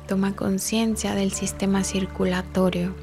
Toma 0.08 0.34
conciencia 0.34 1.14
del 1.14 1.30
sistema 1.30 1.84
circulatorio, 1.84 2.96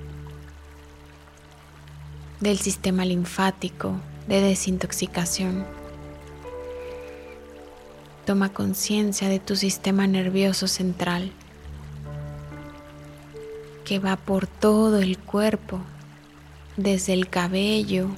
del 2.41 2.57
sistema 2.57 3.05
linfático, 3.05 3.95
de 4.27 4.41
desintoxicación. 4.41 5.65
Toma 8.25 8.51
conciencia 8.51 9.29
de 9.29 9.39
tu 9.39 9.55
sistema 9.55 10.05
nervioso 10.05 10.67
central 10.67 11.31
que 13.85 13.99
va 13.99 14.17
por 14.17 14.47
todo 14.47 14.99
el 14.99 15.17
cuerpo, 15.17 15.79
desde 16.75 17.13
el 17.13 17.29
cabello 17.29 18.09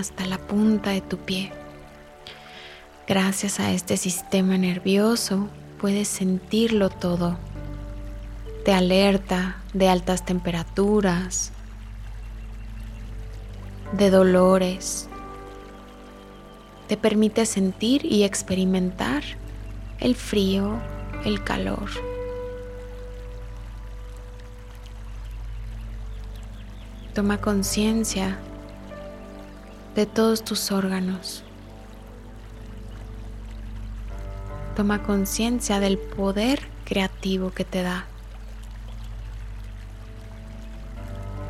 hasta 0.00 0.26
la 0.26 0.38
punta 0.38 0.90
de 0.90 1.02
tu 1.02 1.18
pie. 1.18 1.52
Gracias 3.06 3.60
a 3.60 3.70
este 3.72 3.96
sistema 3.96 4.56
nervioso 4.56 5.48
puedes 5.80 6.08
sentirlo 6.08 6.88
todo. 6.90 7.38
Te 8.64 8.72
alerta 8.72 9.56
de 9.74 9.88
altas 9.88 10.24
temperaturas, 10.24 11.52
de 13.92 14.10
dolores. 14.10 15.08
Te 16.88 16.96
permite 16.96 17.46
sentir 17.46 18.04
y 18.04 18.24
experimentar 18.24 19.22
el 19.98 20.14
frío, 20.14 20.78
el 21.24 21.44
calor. 21.44 21.88
Toma 27.14 27.38
conciencia 27.40 28.38
de 29.94 30.06
todos 30.06 30.44
tus 30.44 30.70
órganos. 30.70 31.42
Toma 34.76 35.02
conciencia 35.02 35.80
del 35.80 35.98
poder 35.98 36.60
creativo 36.84 37.50
que 37.50 37.64
te 37.64 37.82
da. 37.82 38.06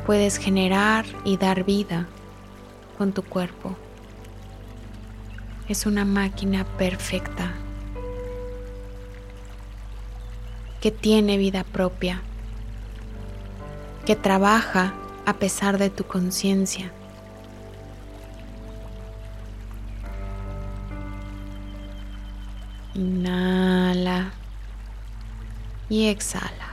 Puedes 0.05 0.37
generar 0.37 1.05
y 1.23 1.37
dar 1.37 1.63
vida 1.63 2.07
con 2.97 3.13
tu 3.13 3.23
cuerpo. 3.23 3.75
Es 5.69 5.85
una 5.85 6.03
máquina 6.03 6.65
perfecta 6.65 7.53
que 10.81 10.91
tiene 10.91 11.37
vida 11.37 11.63
propia, 11.63 12.21
que 14.05 14.15
trabaja 14.15 14.95
a 15.27 15.33
pesar 15.33 15.77
de 15.77 15.91
tu 15.91 16.03
conciencia 16.05 16.91
Inhala 22.93 24.31
y 25.89 26.07
exhala. 26.07 26.71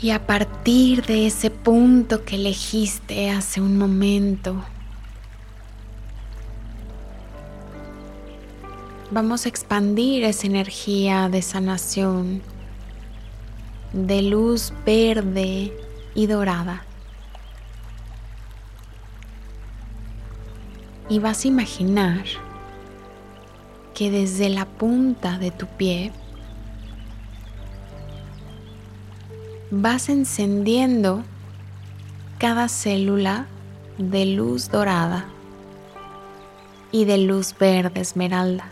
Y 0.00 0.10
a 0.10 0.26
partir 0.26 1.06
de 1.06 1.26
ese 1.26 1.50
punto 1.50 2.24
que 2.24 2.36
elegiste 2.36 3.30
hace 3.30 3.62
un 3.62 3.78
momento, 3.78 4.62
vamos 9.10 9.46
a 9.46 9.48
expandir 9.48 10.24
esa 10.24 10.46
energía 10.46 11.30
de 11.30 11.40
sanación, 11.40 12.42
de 13.94 14.20
luz 14.20 14.74
verde 14.84 15.72
y 16.14 16.26
dorada. 16.26 16.84
Y 21.08 21.18
vas 21.18 21.44
a 21.44 21.48
imaginar 21.48 22.24
que 23.94 24.10
desde 24.10 24.48
la 24.48 24.64
punta 24.64 25.38
de 25.38 25.50
tu 25.50 25.66
pie 25.66 26.12
vas 29.70 30.08
encendiendo 30.08 31.22
cada 32.38 32.68
célula 32.68 33.46
de 33.98 34.26
luz 34.26 34.70
dorada 34.70 35.26
y 36.90 37.04
de 37.04 37.18
luz 37.18 37.54
verde 37.58 38.00
esmeralda. 38.00 38.66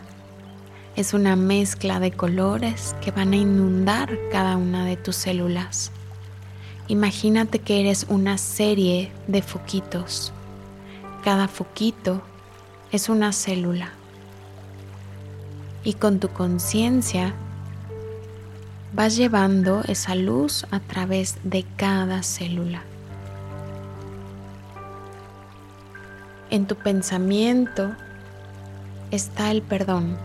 Es 0.95 1.13
una 1.13 1.35
mezcla 1.35 1.99
de 1.99 2.11
colores 2.11 2.95
que 3.01 3.11
van 3.11 3.33
a 3.33 3.37
inundar 3.37 4.17
cada 4.31 4.57
una 4.57 4.85
de 4.85 4.95
tus 4.95 5.15
células. 5.15 5.91
Imagínate 6.87 7.59
que 7.59 7.79
eres 7.79 8.05
una 8.09 8.37
serie 8.37 9.11
de 9.27 9.41
foquitos 9.41 10.33
cada 11.23 11.47
foquito 11.47 12.21
es 12.91 13.09
una 13.09 13.31
célula. 13.31 13.89
Y 15.83 15.93
con 15.93 16.19
tu 16.19 16.29
conciencia 16.29 17.33
vas 18.93 19.15
llevando 19.15 19.81
esa 19.87 20.15
luz 20.15 20.65
a 20.71 20.79
través 20.79 21.37
de 21.43 21.65
cada 21.77 22.23
célula. 22.23 22.83
En 26.49 26.67
tu 26.67 26.75
pensamiento 26.75 27.95
está 29.09 29.49
el 29.49 29.61
perdón, 29.61 30.17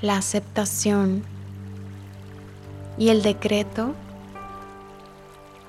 la 0.00 0.16
aceptación 0.16 1.22
y 2.98 3.10
el 3.10 3.22
decreto 3.22 3.94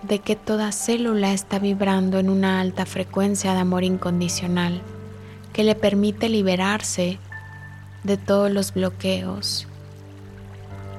de 0.04 0.20
que 0.20 0.36
toda 0.36 0.72
célula 0.72 1.34
está 1.34 1.60
vibrando 1.60 2.20
en 2.20 2.30
una 2.30 2.60
alta 2.60 2.86
frecuencia 2.86 3.54
de 3.54 3.60
amor 3.60 3.84
incondicional 3.84 4.82
que 5.54 5.64
le 5.64 5.76
permite 5.76 6.30
liberarse 6.30 7.20
de 8.04 8.18
todos 8.18 8.52
los 8.52 8.74
bloqueos, 8.74 9.68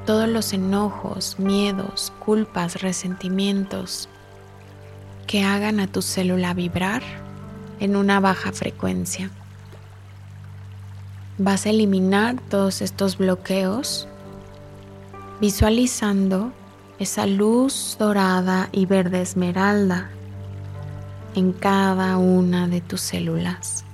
todos 0.06 0.28
los 0.28 0.52
enojos, 0.52 1.38
miedos, 1.38 2.12
culpas, 2.18 2.80
resentimientos 2.80 4.08
que 5.26 5.42
hagan 5.42 5.80
a 5.80 5.86
tu 5.86 6.00
célula 6.00 6.54
vibrar 6.54 7.02
en 7.80 7.96
una 7.96 8.20
baja 8.20 8.52
frecuencia. 8.52 9.30
Vas 11.36 11.66
a 11.66 11.70
eliminar 11.70 12.36
todos 12.48 12.80
estos 12.80 13.18
bloqueos 13.18 14.08
visualizando 15.40 16.52
esa 16.98 17.26
luz 17.26 17.96
dorada 17.98 18.68
y 18.72 18.86
verde 18.86 19.20
esmeralda 19.20 20.10
en 21.34 21.52
cada 21.52 22.18
una 22.18 22.68
de 22.68 22.80
tus 22.80 23.00
células. 23.00 23.84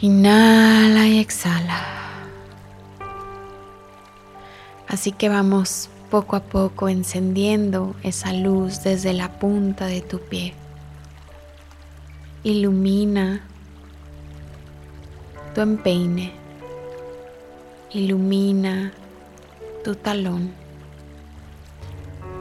Inhala 0.00 1.08
y 1.08 1.18
exhala. 1.18 1.78
Así 4.88 5.12
que 5.12 5.28
vamos 5.28 5.88
poco 6.10 6.36
a 6.36 6.40
poco 6.40 6.88
encendiendo 6.88 7.94
esa 8.02 8.32
luz 8.32 8.82
desde 8.82 9.12
la 9.12 9.38
punta 9.38 9.86
de 9.86 10.00
tu 10.00 10.18
pie. 10.18 10.54
Ilumina 12.42 13.42
tu 15.54 15.60
empeine. 15.60 16.32
Ilumina 17.92 18.92
tu 19.84 19.94
talón. 19.94 20.59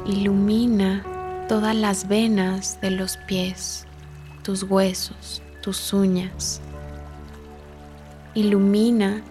Ilumina 0.09 1.05
todas 1.47 1.75
las 1.75 2.07
venas 2.07 2.81
de 2.81 2.89
los 2.89 3.17
pies, 3.27 3.85
tus 4.41 4.63
huesos, 4.63 5.43
tus 5.61 5.93
uñas. 5.93 6.61
Ilumina 8.33 9.21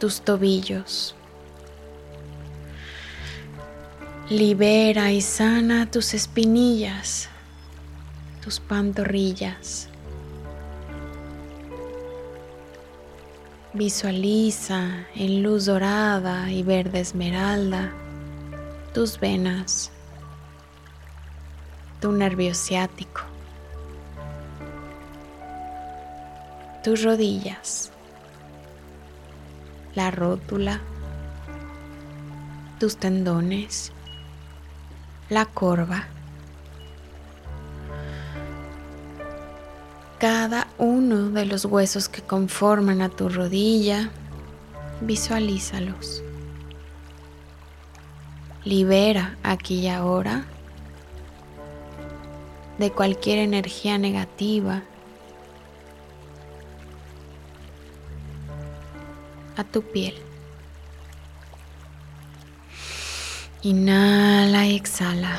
tus 0.00 0.22
tobillos. 0.22 1.14
Libera 4.30 5.12
y 5.12 5.20
sana 5.20 5.90
tus 5.90 6.14
espinillas, 6.14 7.28
tus 8.42 8.60
pantorrillas. 8.60 9.90
Visualiza 13.74 15.04
en 15.14 15.42
luz 15.42 15.66
dorada 15.66 16.50
y 16.50 16.62
verde 16.62 17.00
esmeralda 17.00 17.92
tus 18.94 19.20
venas, 19.20 19.92
tu 22.00 22.12
nervio 22.12 22.54
ciático, 22.54 23.22
tus 26.84 27.02
rodillas, 27.02 27.90
la 29.94 30.10
rótula, 30.10 30.80
tus 32.78 32.96
tendones, 32.96 33.92
la 35.28 35.44
corva. 35.46 36.06
cada 40.18 40.66
uno 40.78 41.30
de 41.30 41.46
los 41.46 41.64
huesos 41.64 42.08
que 42.08 42.22
conforman 42.22 43.02
a 43.02 43.08
tu 43.08 43.28
rodilla, 43.28 44.10
visualízalos. 45.00 46.22
Libera 48.64 49.36
aquí 49.44 49.76
y 49.76 49.88
ahora 49.88 50.44
de 52.78 52.92
cualquier 52.92 53.38
energía 53.38 53.98
negativa 53.98 54.82
a 59.56 59.64
tu 59.64 59.82
piel. 59.82 60.14
Inhala 63.62 64.66
y 64.66 64.76
exhala. 64.76 65.36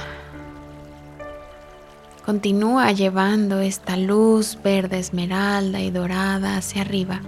Continúa 2.26 2.92
llevando 2.92 3.62
esta 3.62 3.96
luz 3.96 4.58
verde 4.62 5.00
esmeralda 5.00 5.80
y 5.80 5.90
dorada 5.90 6.58
hacia 6.58 6.82
arriba. 6.82 7.22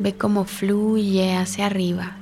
Ve 0.00 0.14
cómo 0.14 0.44
fluye 0.44 1.34
hacia 1.36 1.66
arriba, 1.66 2.16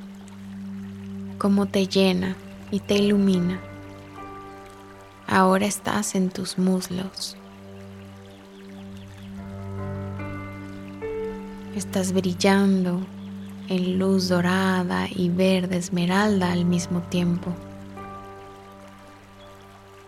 cómo 1.38 1.66
te 1.66 1.88
llena 1.88 2.36
y 2.70 2.80
te 2.80 2.94
ilumina. 2.98 3.58
Ahora 5.28 5.66
estás 5.66 6.14
en 6.14 6.30
tus 6.30 6.56
muslos. 6.56 7.36
Estás 11.74 12.12
brillando 12.12 13.04
en 13.68 13.98
luz 13.98 14.28
dorada 14.28 15.08
y 15.12 15.28
verde 15.28 15.78
esmeralda 15.78 16.52
al 16.52 16.64
mismo 16.64 17.00
tiempo. 17.00 17.52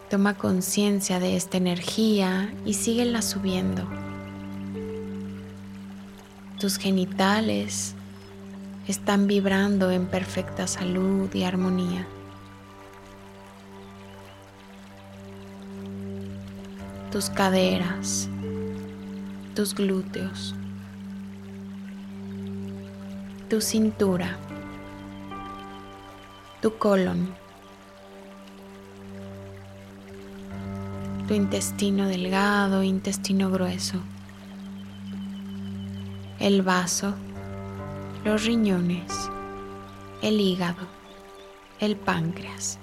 Toma 0.09 0.35
conciencia 0.35 1.19
de 1.19 1.37
esta 1.37 1.57
energía 1.57 2.55
y 2.65 2.75
síguela 2.75 3.21
subiendo. 3.21 3.83
Tus 6.61 6.79
genitales 6.79 7.95
están 8.87 9.27
vibrando 9.27 9.91
en 9.91 10.07
perfecta 10.07 10.67
salud 10.69 11.29
y 11.35 11.43
armonía. 11.43 12.07
Tus 17.11 17.31
caderas, 17.31 18.29
tus 19.55 19.75
glúteos, 19.75 20.55
tu 23.49 23.61
cintura, 23.61 24.37
tu 26.61 26.77
colon 26.77 27.29
tu 31.29 31.35
intestino 31.35 32.09
delgado, 32.09 32.83
intestino 32.83 33.51
grueso, 33.51 33.99
el 36.41 36.63
vaso, 36.63 37.15
los 38.25 38.47
riñones, 38.47 39.31
el 40.23 40.41
hígado, 40.41 40.87
el 41.81 41.97
páncreas, 41.97 42.79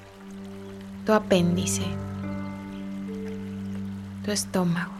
tu 1.07 1.13
apéndice, 1.13 1.81
tu 4.25 4.31
estómago. 4.31 4.91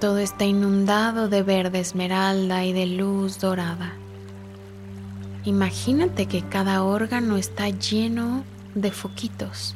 Todo 0.00 0.18
está 0.18 0.44
inundado 0.44 1.28
de 1.28 1.42
verde 1.42 1.80
esmeralda 1.80 2.64
y 2.64 2.72
de 2.72 2.86
luz 2.86 3.40
dorada. 3.40 3.94
Imagínate 5.44 6.26
que 6.26 6.42
cada 6.42 6.84
órgano 6.84 7.36
está 7.36 7.68
lleno 7.68 8.44
de 8.76 8.92
foquitos. 8.92 9.74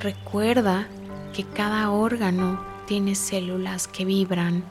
Recuerda 0.00 0.88
que 1.32 1.44
cada 1.44 1.90
órgano 1.90 2.60
tiene 2.86 3.14
células 3.14 3.86
que 3.86 4.04
vibran 4.04 4.64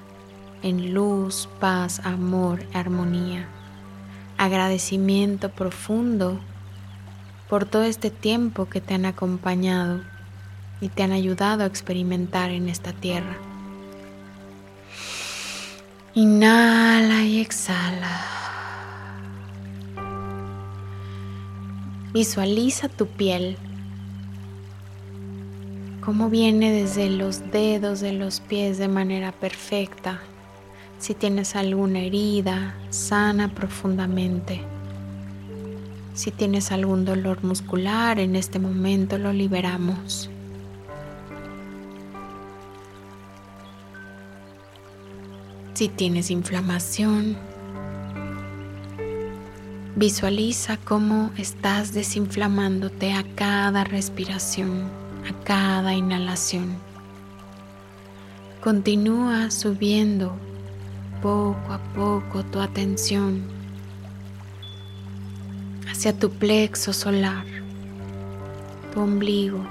en 0.63 0.93
luz, 0.93 1.47
paz, 1.61 2.01
amor, 2.03 2.65
armonía. 2.73 3.47
Agradecimiento 4.37 5.49
profundo 5.49 6.41
por 7.49 7.65
todo 7.65 7.83
este 7.83 8.09
tiempo 8.09 8.67
que 8.67 8.81
te 8.81 8.93
han 8.93 9.05
acompañado 9.05 10.01
y 10.81 10.89
te 10.89 11.03
han 11.03 11.11
ayudado 11.11 11.63
a 11.63 11.67
experimentar 11.67 12.51
en 12.51 12.69
esta 12.69 12.93
tierra. 12.93 13.37
Inhala 16.13 17.23
y 17.23 17.39
exhala. 17.39 18.25
Visualiza 22.13 22.89
tu 22.89 23.05
piel, 23.05 23.57
cómo 26.01 26.29
viene 26.29 26.71
desde 26.71 27.09
los 27.09 27.51
dedos 27.51 27.99
de 27.99 28.13
los 28.13 28.39
pies 28.39 28.77
de 28.77 28.87
manera 28.87 29.31
perfecta. 29.31 30.21
Si 30.99 31.13
tienes 31.13 31.55
alguna 31.55 31.99
herida, 31.99 32.73
sana 32.89 33.49
profundamente. 33.49 34.76
Si 36.17 36.31
tienes 36.31 36.71
algún 36.71 37.05
dolor 37.05 37.43
muscular, 37.43 38.17
en 38.17 38.35
este 38.35 38.57
momento 38.57 39.19
lo 39.19 39.31
liberamos. 39.33 40.31
Si 45.75 45.89
tienes 45.89 46.31
inflamación, 46.31 47.37
visualiza 49.95 50.77
cómo 50.77 51.29
estás 51.37 51.93
desinflamándote 51.93 53.13
a 53.13 53.23
cada 53.35 53.83
respiración, 53.83 54.85
a 55.29 55.43
cada 55.43 55.93
inhalación. 55.93 56.77
Continúa 58.59 59.51
subiendo 59.51 60.35
poco 61.21 61.73
a 61.73 61.77
poco 61.93 62.43
tu 62.43 62.59
atención 62.59 63.56
hacia 65.97 66.13
tu 66.13 66.29
plexo 66.29 66.93
solar, 66.93 67.43
tu 68.93 68.99
ombligo, 68.99 69.65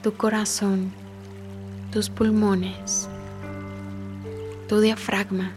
tu 0.00 0.12
corazón, 0.12 0.92
tus 1.90 2.08
pulmones, 2.08 3.08
tu 4.68 4.80
diafragma, 4.80 5.50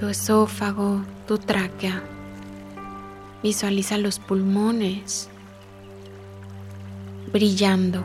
tu 0.00 0.08
esófago, 0.08 1.02
tu 1.28 1.38
tráquea. 1.38 2.02
Visualiza 3.40 3.96
los 3.96 4.18
pulmones 4.18 5.30
brillando. 7.32 8.04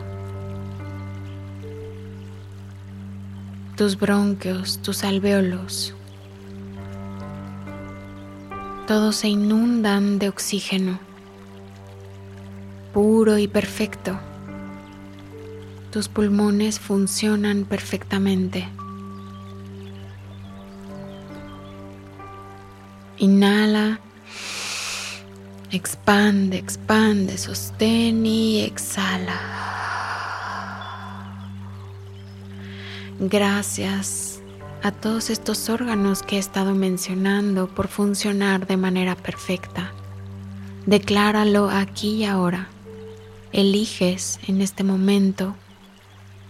Tus 3.76 3.98
bronquios, 3.98 4.78
tus 4.82 5.02
alvéolos, 5.02 5.96
todos 8.86 9.16
se 9.16 9.28
inundan 9.28 10.18
de 10.18 10.28
oxígeno, 10.28 10.98
puro 12.92 13.38
y 13.38 13.48
perfecto. 13.48 14.18
Tus 15.90 16.08
pulmones 16.08 16.80
funcionan 16.80 17.64
perfectamente. 17.64 18.68
Inhala, 23.16 24.00
expande, 25.70 26.58
expande, 26.58 27.38
sostén 27.38 28.26
y 28.26 28.62
exhala. 28.62 29.40
Gracias 33.20 34.42
a 34.84 34.92
todos 34.92 35.30
estos 35.30 35.70
órganos 35.70 36.22
que 36.22 36.36
he 36.36 36.38
estado 36.38 36.74
mencionando 36.74 37.68
por 37.68 37.88
funcionar 37.88 38.66
de 38.66 38.76
manera 38.76 39.16
perfecta. 39.16 39.94
Decláralo 40.84 41.70
aquí 41.70 42.16
y 42.16 42.24
ahora. 42.26 42.68
Eliges 43.50 44.38
en 44.46 44.60
este 44.60 44.84
momento 44.84 45.56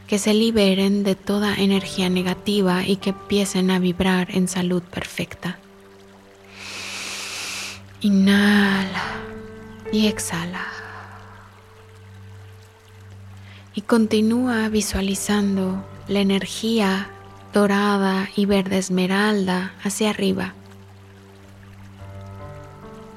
que 0.08 0.18
se 0.18 0.34
liberen 0.34 1.04
de 1.04 1.14
toda 1.14 1.54
energía 1.54 2.10
negativa 2.10 2.84
y 2.84 2.96
que 2.96 3.10
empiecen 3.10 3.70
a 3.70 3.78
vibrar 3.78 4.34
en 4.34 4.48
salud 4.48 4.82
perfecta. 4.82 5.60
Inhala 8.00 9.04
y 9.92 10.08
exhala. 10.08 10.66
Y 13.76 13.82
continúa 13.82 14.68
visualizando 14.70 15.84
la 16.08 16.18
energía 16.18 17.13
dorada 17.54 18.28
y 18.34 18.46
verde 18.46 18.78
esmeralda 18.78 19.72
hacia 19.84 20.10
arriba. 20.10 20.54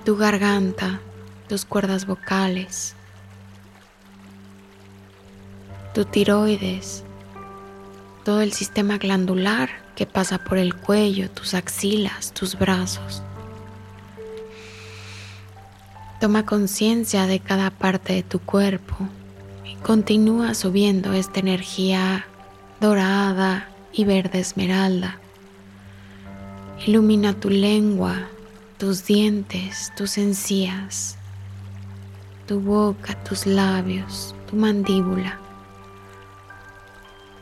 Tu 0.05 0.15
garganta, 0.15 1.01
tus 1.49 1.65
cuerdas 1.65 2.05
vocales, 2.05 2.95
tu 5.95 6.05
tiroides, 6.05 7.03
todo 8.23 8.41
el 8.41 8.53
sistema 8.53 8.99
glandular 8.99 9.69
que 9.95 10.05
pasa 10.05 10.37
por 10.37 10.59
el 10.59 10.75
cuello, 10.75 11.31
tus 11.31 11.55
axilas, 11.55 12.31
tus 12.31 12.59
brazos. 12.59 13.23
Toma 16.21 16.45
conciencia 16.45 17.25
de 17.25 17.39
cada 17.39 17.71
parte 17.71 18.13
de 18.13 18.23
tu 18.23 18.37
cuerpo 18.37 18.95
y 19.65 19.75
continúa 19.77 20.53
subiendo 20.53 21.13
esta 21.13 21.39
energía 21.39 22.27
dorada 22.79 23.67
y 23.97 24.05
verde 24.05 24.39
esmeralda. 24.39 25.17
Ilumina 26.85 27.33
tu 27.33 27.49
lengua, 27.49 28.27
tus 28.77 29.05
dientes, 29.05 29.91
tus 29.97 30.17
encías, 30.17 31.17
tu 32.47 32.59
boca, 32.59 33.15
tus 33.23 33.45
labios, 33.45 34.35
tu 34.49 34.55
mandíbula 34.55 35.39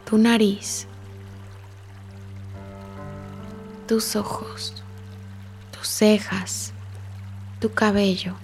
tu 0.05 0.19
nariz, 0.19 0.85
tus 3.87 4.15
ojos, 4.15 4.71
tus 5.71 5.87
cejas, 5.87 6.73
tu 7.59 7.71
cabello, 7.71 8.35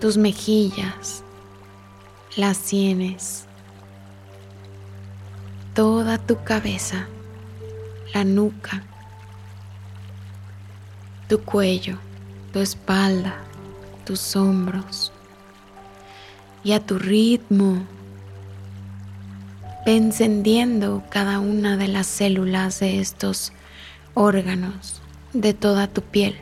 tus 0.00 0.16
mejillas, 0.16 1.24
las 2.36 2.56
sienes, 2.56 3.46
toda 5.76 6.16
tu 6.16 6.42
cabeza, 6.42 7.06
la 8.14 8.24
nuca, 8.24 8.82
tu 11.28 11.42
cuello, 11.42 11.98
tu 12.50 12.60
espalda, 12.60 13.36
tus 14.06 14.36
hombros. 14.36 15.12
Y 16.64 16.72
a 16.72 16.80
tu 16.80 16.98
ritmo 16.98 17.86
encendiendo 19.84 21.02
cada 21.10 21.40
una 21.40 21.76
de 21.76 21.88
las 21.88 22.06
células 22.06 22.80
de 22.80 22.98
estos 22.98 23.52
órganos 24.14 25.02
de 25.34 25.52
toda 25.52 25.88
tu 25.88 26.00
piel. 26.00 26.36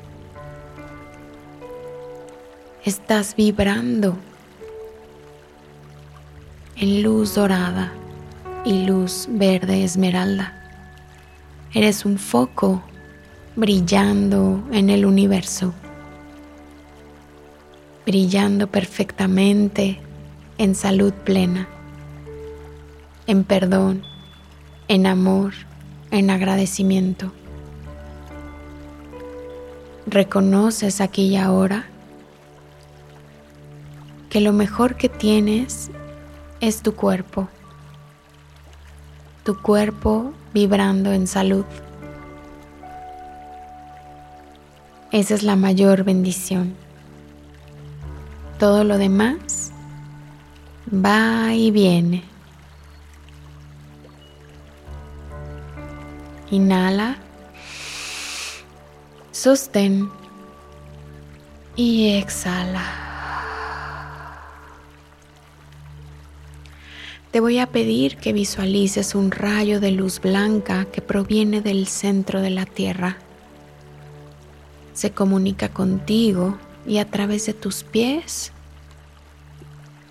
Estás 2.85 3.35
vibrando 3.35 4.17
en 6.77 7.03
luz 7.03 7.35
dorada 7.35 7.93
y 8.65 8.87
luz 8.87 9.27
verde 9.31 9.85
esmeralda. 9.85 10.55
Eres 11.73 12.05
un 12.05 12.19
foco 12.19 12.83
brillando 13.57 14.63
en 14.73 14.91
el 14.91 15.07
universo, 15.07 15.73
brillando 18.07 18.67
perfectamente 18.67 19.99
en 20.59 20.75
salud 20.75 21.13
plena 21.13 21.69
en 23.27 23.45
perdón, 23.45 24.03
en 24.89 25.07
amor, 25.07 25.55
en 26.11 26.31
agradecimiento. 26.31 27.33
Reconoces 30.07 31.01
aquí 31.01 31.29
y 31.29 31.37
ahora 31.37 31.87
que 34.29 34.41
lo 34.41 34.53
mejor 34.53 34.97
que 34.97 35.09
tienes 35.09 35.91
es 36.61 36.83
tu 36.83 36.95
cuerpo, 36.95 37.49
tu 39.45 39.61
cuerpo 39.61 40.33
vibrando 40.55 41.13
en 41.13 41.27
salud. 41.27 41.67
Esa 45.13 45.35
es 45.35 45.43
la 45.43 45.55
mayor 45.55 46.03
bendición. 46.03 46.75
Todo 48.59 48.85
lo 48.85 48.99
demás 48.99 49.71
va 50.93 51.55
y 51.55 51.71
viene. 51.71 52.25
Inhala. 56.51 57.19
Sostén. 59.31 60.11
Y 61.77 62.17
exhala. 62.17 63.04
Te 67.35 67.41
voy 67.41 67.59
a 67.59 67.67
pedir 67.67 68.17
que 68.17 68.33
visualices 68.33 69.17
un 69.17 69.33
rayo 69.33 69.81
de 69.81 69.91
luz 69.91 70.21
blanca 70.21 70.85
que 70.85 71.03
proviene 71.03 71.61
del 71.61 71.89
centro 71.89 72.41
de 72.41 72.51
la 72.51 72.65
Tierra. 72.65 73.17
Se 74.93 75.11
comunica 75.11 75.69
contigo 75.69 76.57
y 76.87 76.99
a 76.99 77.11
través 77.11 77.47
de 77.47 77.53
tus 77.53 77.83
pies 77.83 78.53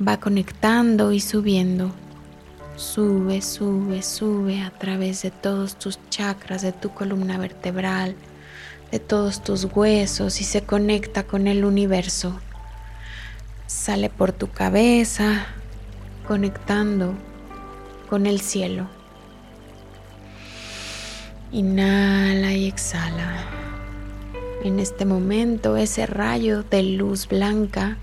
va 0.06 0.20
conectando 0.20 1.14
y 1.14 1.22
subiendo 1.22 1.94
Sube, 2.76 3.42
sube, 3.42 4.04
sube 4.04 4.62
a 4.62 4.72
través 4.72 5.22
de 5.22 5.32
todos 5.32 5.80
tus 5.80 5.98
chakras, 6.10 6.62
de 6.62 6.74
tu 6.74 6.94
columna 6.94 7.38
vertebral, 7.38 8.18
de 8.92 9.00
todos 9.00 9.42
tus 9.42 9.64
huesos 9.64 10.42
y 10.42 10.44
se 10.44 10.64
conecta 10.64 11.24
con 11.24 11.48
el 11.48 11.64
universo. 11.64 12.38
Sale 13.66 14.10
por 14.10 14.34
tu 14.34 14.52
cabeza, 14.52 15.46
conectando 16.28 17.14
con 18.10 18.26
el 18.26 18.40
cielo. 18.40 18.88
Inhala 21.52 22.54
y 22.54 22.68
exhala. 22.68 23.46
En 24.64 24.80
este 24.80 25.06
momento 25.06 25.76
ese 25.76 26.06
rayo 26.06 26.64
de 26.64 26.84
luz 26.84 27.28
blanca 27.28 27.98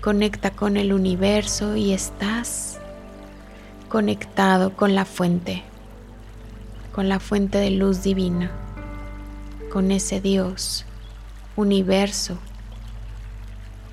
conecta 0.00 0.50
con 0.50 0.76
el 0.76 0.92
universo 0.92 1.76
y 1.76 1.92
estás 1.92 2.78
conectado 3.88 4.74
con 4.74 4.94
la 4.94 5.04
fuente, 5.04 5.62
con 6.94 7.08
la 7.08 7.20
fuente 7.20 7.58
de 7.58 7.70
luz 7.70 8.02
divina, 8.02 8.50
con 9.70 9.90
ese 9.90 10.20
Dios, 10.20 10.86
universo. 11.56 12.38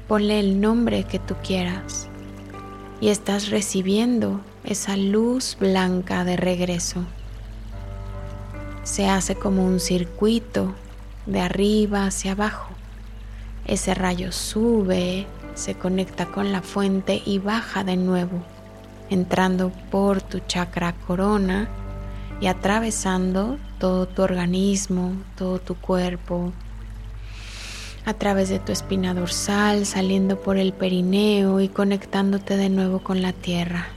Ponle 0.08 0.40
el 0.40 0.62
nombre 0.62 1.04
que 1.04 1.20
tú 1.20 1.36
quieras 1.44 2.10
y 3.02 3.10
estás 3.10 3.50
recibiendo 3.50 4.42
esa 4.64 4.98
luz 4.98 5.58
blanca 5.60 6.24
de 6.24 6.38
regreso 6.38 7.06
se 8.86 9.10
hace 9.10 9.36
como 9.36 9.66
un 9.66 9.80
circuito 9.80 10.74
de 11.26 11.42
arriba 11.42 12.06
hacia 12.06 12.34
abajo. 12.34 12.70
Ese 13.66 13.96
rayo 13.96 14.32
sube, 14.32 15.26
se 15.56 15.74
conecta 15.74 16.28
con 16.28 16.52
la 16.52 16.62
fuente 16.62 17.22
y 17.26 17.40
baja 17.40 17.84
de 17.84 17.98
nuevo, 17.98 18.44
entrando 19.10 19.72
por 19.90 20.22
tu 20.22 20.40
chakra 20.40 20.94
corona 20.94 21.68
y 22.40 22.46
atravesando 22.46 23.58
todo 23.80 24.08
tu 24.08 24.22
organismo, 24.22 25.14
todo 25.36 25.58
tu 25.58 25.74
cuerpo, 25.76 26.54
a 28.06 28.14
través 28.14 28.50
de 28.50 28.60
tu 28.60 28.72
espina 28.72 29.14
dorsal, 29.14 29.86
saliendo 29.86 30.40
por 30.40 30.58
el 30.58 30.74
perineo 30.74 31.60
y 31.60 31.68
conectándote 31.68 32.56
de 32.56 32.70
nuevo 32.70 33.00
con 33.00 33.22
la 33.22 33.34
tierra. 33.34 33.88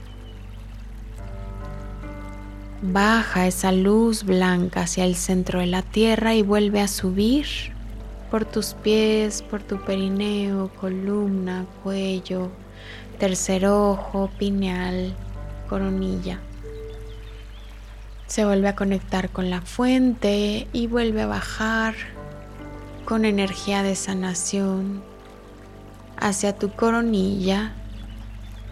Baja 2.81 3.45
esa 3.45 3.71
luz 3.71 4.23
blanca 4.23 4.81
hacia 4.81 5.05
el 5.05 5.15
centro 5.15 5.59
de 5.59 5.67
la 5.67 5.83
tierra 5.83 6.33
y 6.33 6.41
vuelve 6.41 6.81
a 6.81 6.87
subir 6.87 7.45
por 8.31 8.45
tus 8.45 8.73
pies, 8.73 9.41
por 9.41 9.61
tu 9.61 9.81
perineo, 9.81 10.69
columna, 10.79 11.65
cuello, 11.83 12.49
tercer 13.19 13.65
ojo, 13.65 14.29
pineal, 14.39 15.13
coronilla. 15.67 16.39
Se 18.27 18.45
vuelve 18.45 18.69
a 18.69 18.75
conectar 18.75 19.29
con 19.29 19.49
la 19.49 19.61
fuente 19.61 20.67
y 20.71 20.87
vuelve 20.87 21.23
a 21.23 21.27
bajar 21.27 21.95
con 23.09 23.25
energía 23.25 23.81
de 23.81 23.95
sanación 23.95 25.03
hacia 26.17 26.55
tu 26.55 26.69
coronilla 26.69 27.73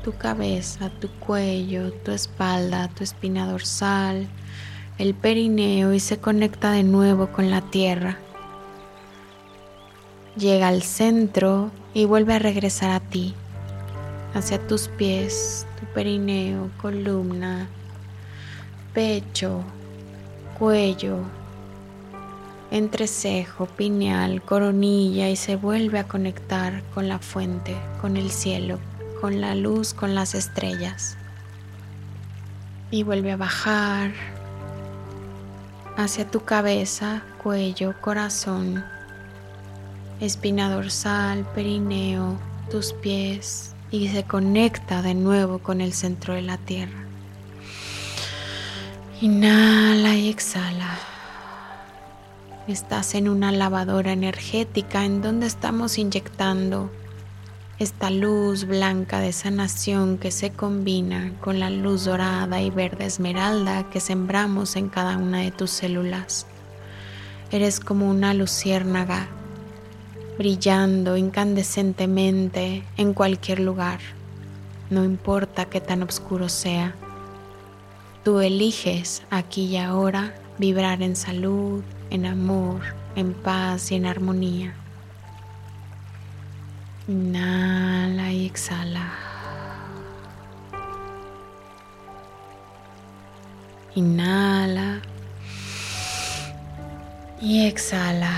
tu 0.03 0.15
cabeza, 0.15 0.89
tu 1.01 1.09
cuello, 1.19 1.91
tu 1.91 2.11
espalda, 2.11 2.88
tu 2.88 3.03
espina 3.03 3.45
dorsal, 3.45 4.27
el 4.99 5.13
perineo 5.13 5.91
y 5.91 5.99
se 5.99 6.19
conecta 6.19 6.71
de 6.71 6.83
nuevo 6.83 7.27
con 7.33 7.51
la 7.51 7.59
tierra. 7.59 8.17
Llega 10.38 10.69
al 10.69 10.81
centro 10.83 11.71
y 11.93 12.05
vuelve 12.05 12.35
a 12.35 12.39
regresar 12.39 12.91
a 12.91 13.01
ti, 13.01 13.33
hacia 14.33 14.65
tus 14.65 14.88
pies, 14.88 15.67
tu 15.77 15.85
perineo, 15.88 16.69
columna, 16.81 17.67
pecho, 18.93 19.61
cuello, 20.57 21.23
entrecejo, 22.72 23.65
pineal, 23.65 24.41
coronilla 24.41 25.30
y 25.30 25.36
se 25.36 25.55
vuelve 25.55 25.99
a 25.99 26.07
conectar 26.07 26.84
con 26.93 27.07
la 27.07 27.20
fuente, 27.20 27.76
con 28.01 28.18
el 28.18 28.32
cielo 28.32 28.80
con 29.20 29.41
la 29.41 29.55
luz, 29.55 29.93
con 29.93 30.15
las 30.15 30.36
estrellas. 30.36 31.18
Y 32.91 33.03
vuelve 33.03 33.32
a 33.32 33.38
bajar 33.38 34.11
hacia 35.97 36.30
tu 36.30 36.41
cabeza, 36.41 37.24
cuello, 37.41 37.95
corazón, 38.01 38.84
espina 40.20 40.70
dorsal, 40.70 41.45
perineo, 41.53 42.38
tus 42.70 42.93
pies 42.93 43.74
y 43.91 44.07
se 44.09 44.24
conecta 44.24 45.01
de 45.01 45.15
nuevo 45.15 45.59
con 45.59 45.82
el 45.82 45.93
centro 45.93 46.34
de 46.34 46.43
la 46.43 46.57
tierra. 46.57 47.05
Inhala 49.22 50.15
y 50.15 50.30
exhala. 50.30 50.97
Estás 52.68 53.15
en 53.15 53.30
una 53.30 53.53
lavadora 53.53 54.11
energética 54.11 55.05
en 55.05 55.22
donde 55.22 55.47
estamos 55.47 55.97
inyectando 55.97 56.91
esta 57.80 58.09
luz 58.09 58.65
blanca 58.65 59.22
de 59.22 59.32
sanación 59.32 60.18
que 60.18 60.32
se 60.32 60.51
combina 60.51 61.32
con 61.39 61.61
la 61.61 61.70
luz 61.70 62.03
dorada 62.03 62.61
y 62.61 62.70
verde 62.70 63.05
esmeralda 63.05 63.89
que 63.89 64.01
sembramos 64.01 64.76
en 64.76 64.89
cada 64.89 65.15
una 65.15 65.39
de 65.39 65.51
tus 65.51 65.72
células. 65.72 66.45
Eres 67.51 67.80
como 67.80 68.09
una 68.09 68.34
luciérnaga 68.34 69.30
brillando 70.38 71.15
incandescentemente 71.15 72.84
en 72.97 73.13
cualquier 73.13 73.61
lugar, 73.61 73.99
no 74.89 75.05
importa 75.05 75.70
qué 75.70 75.80
tan 75.80 76.03
oscuro 76.03 76.49
sea. 76.49 76.93
Tú 78.26 78.41
eliges 78.41 79.24
aquí 79.30 79.68
y 79.68 79.78
ahora 79.78 80.36
vibrar 80.57 81.01
en 81.01 81.15
salud, 81.15 81.82
en 82.10 82.26
amor, 82.26 82.82
en 83.16 83.34
paz 83.34 83.91
y 83.91 83.95
en 83.95 84.05
armonía. 84.05 84.74
Inhala 87.08 88.32
y 88.32 88.45
exhala. 88.45 89.12
Inhala 93.95 95.01
y 97.41 97.66
exhala. 97.66 98.32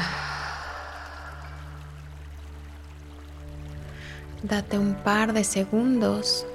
Date 4.44 4.78
un 4.78 4.94
par 4.96 5.34
de 5.34 5.44
segundos 5.44 6.46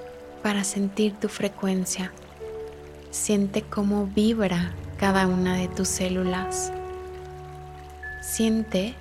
para 0.42 0.64
sentir 0.64 1.14
tu 1.20 1.28
frecuencia. 1.28 2.12
Siente 3.10 3.62
cómo 3.62 4.06
vibra 4.06 4.72
cada 4.98 5.26
una 5.26 5.56
de 5.56 5.68
tus 5.68 5.88
células. 5.88 6.72
Siente 8.26 8.94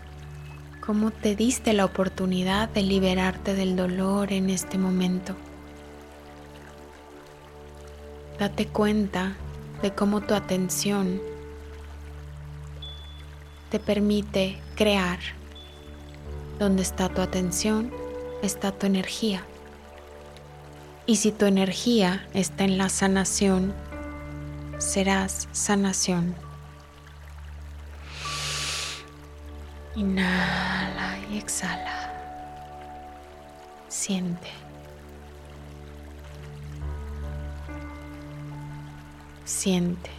cómo 0.86 1.10
te 1.10 1.36
diste 1.36 1.72
la 1.74 1.86
oportunidad 1.86 2.68
de 2.70 2.84
liberarte 2.84 3.56
del 3.56 3.76
dolor 3.76 4.34
en 4.34 4.50
este 4.50 4.78
momento. 4.78 5.34
Date 8.38 8.68
cuenta 8.68 9.36
de 9.82 9.92
cómo 9.92 10.22
tu 10.22 10.36
atención 10.36 11.22
te 13.72 13.80
permite 13.80 14.60
crear. 14.76 15.20
Donde 16.60 16.84
está 16.84 17.08
tu 17.10 17.22
atención, 17.22 17.92
está 18.44 18.72
tu 18.72 18.86
energía. 18.86 19.44
Y 21.08 21.16
si 21.16 21.32
tu 21.32 21.46
energía 21.46 22.28
está 22.34 22.66
en 22.66 22.78
la 22.78 22.90
sanación, 22.90 23.74
serás 24.80 25.48
sanación. 25.54 26.36
Inhala 29.96 31.20
y 31.30 31.38
exhala. 31.38 32.12
Siente. 33.88 34.50
Siente. 39.46 40.10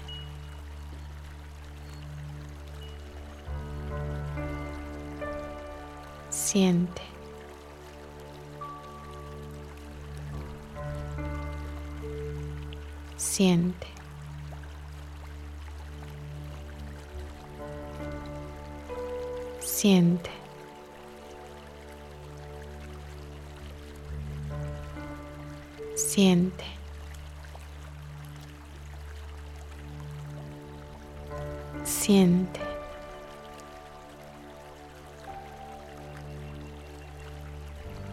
Siente. 6.31 7.03
Siente. 13.17 13.94
Siente. 19.75 20.31
Siente. 25.97 26.65
Siente. 31.85 32.61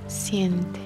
Siente. 0.07 0.80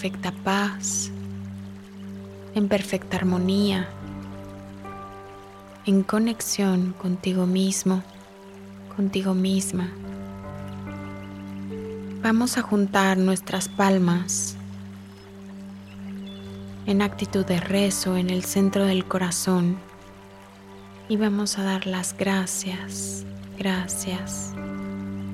Perfecta 0.00 0.30
paz, 0.44 1.10
en 2.54 2.68
perfecta 2.68 3.16
armonía, 3.16 3.88
en 5.86 6.04
conexión 6.04 6.92
contigo 6.92 7.46
mismo, 7.46 8.04
contigo 8.94 9.34
misma. 9.34 9.88
Vamos 12.22 12.58
a 12.58 12.62
juntar 12.62 13.18
nuestras 13.18 13.68
palmas 13.68 14.54
en 16.86 17.02
actitud 17.02 17.44
de 17.44 17.58
rezo 17.58 18.16
en 18.16 18.30
el 18.30 18.44
centro 18.44 18.84
del 18.84 19.04
corazón 19.04 19.78
y 21.08 21.16
vamos 21.16 21.58
a 21.58 21.64
dar 21.64 21.88
las 21.88 22.16
gracias, 22.16 23.24
gracias, 23.58 24.52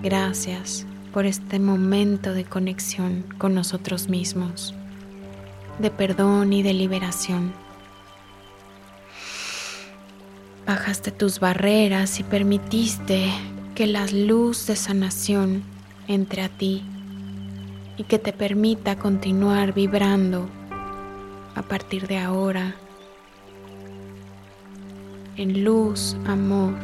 gracias 0.02 0.86
por 1.14 1.26
este 1.26 1.60
momento 1.60 2.34
de 2.34 2.44
conexión 2.44 3.24
con 3.38 3.54
nosotros 3.54 4.08
mismos, 4.08 4.74
de 5.78 5.92
perdón 5.92 6.52
y 6.52 6.64
de 6.64 6.74
liberación. 6.74 7.52
Bajaste 10.66 11.12
tus 11.12 11.38
barreras 11.38 12.18
y 12.18 12.24
permitiste 12.24 13.30
que 13.76 13.86
la 13.86 14.06
luz 14.06 14.66
de 14.66 14.74
sanación 14.74 15.62
entre 16.08 16.42
a 16.42 16.48
ti 16.48 16.82
y 17.96 18.02
que 18.02 18.18
te 18.18 18.32
permita 18.32 18.96
continuar 18.96 19.72
vibrando 19.72 20.48
a 21.54 21.62
partir 21.62 22.08
de 22.08 22.18
ahora 22.18 22.74
en 25.36 25.62
luz, 25.62 26.16
amor, 26.26 26.74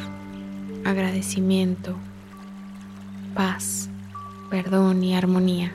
agradecimiento, 0.84 1.96
paz, 3.34 3.90
perdón 4.50 5.04
y 5.04 5.14
armonía. 5.14 5.72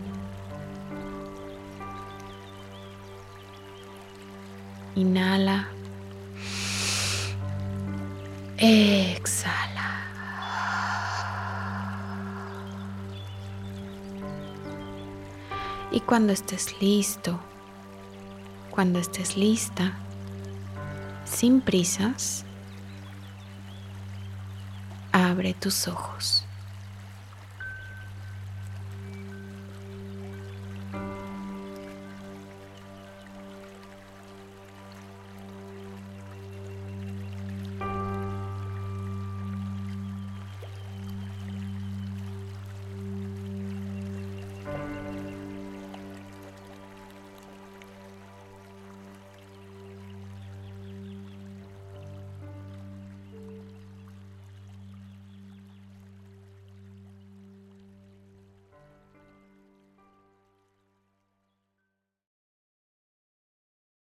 Inhala. 4.96 5.70
Exhala. 8.58 9.76
Y 15.92 16.02
cuando 16.02 16.34
estés 16.34 16.82
listo, 16.82 17.40
cuando 18.72 19.00
estés 19.00 19.38
lista, 19.38 19.94
sin 21.24 21.62
prisas, 21.62 22.46
abre 25.14 25.54
tus 25.54 25.88
ojos. 25.88 26.45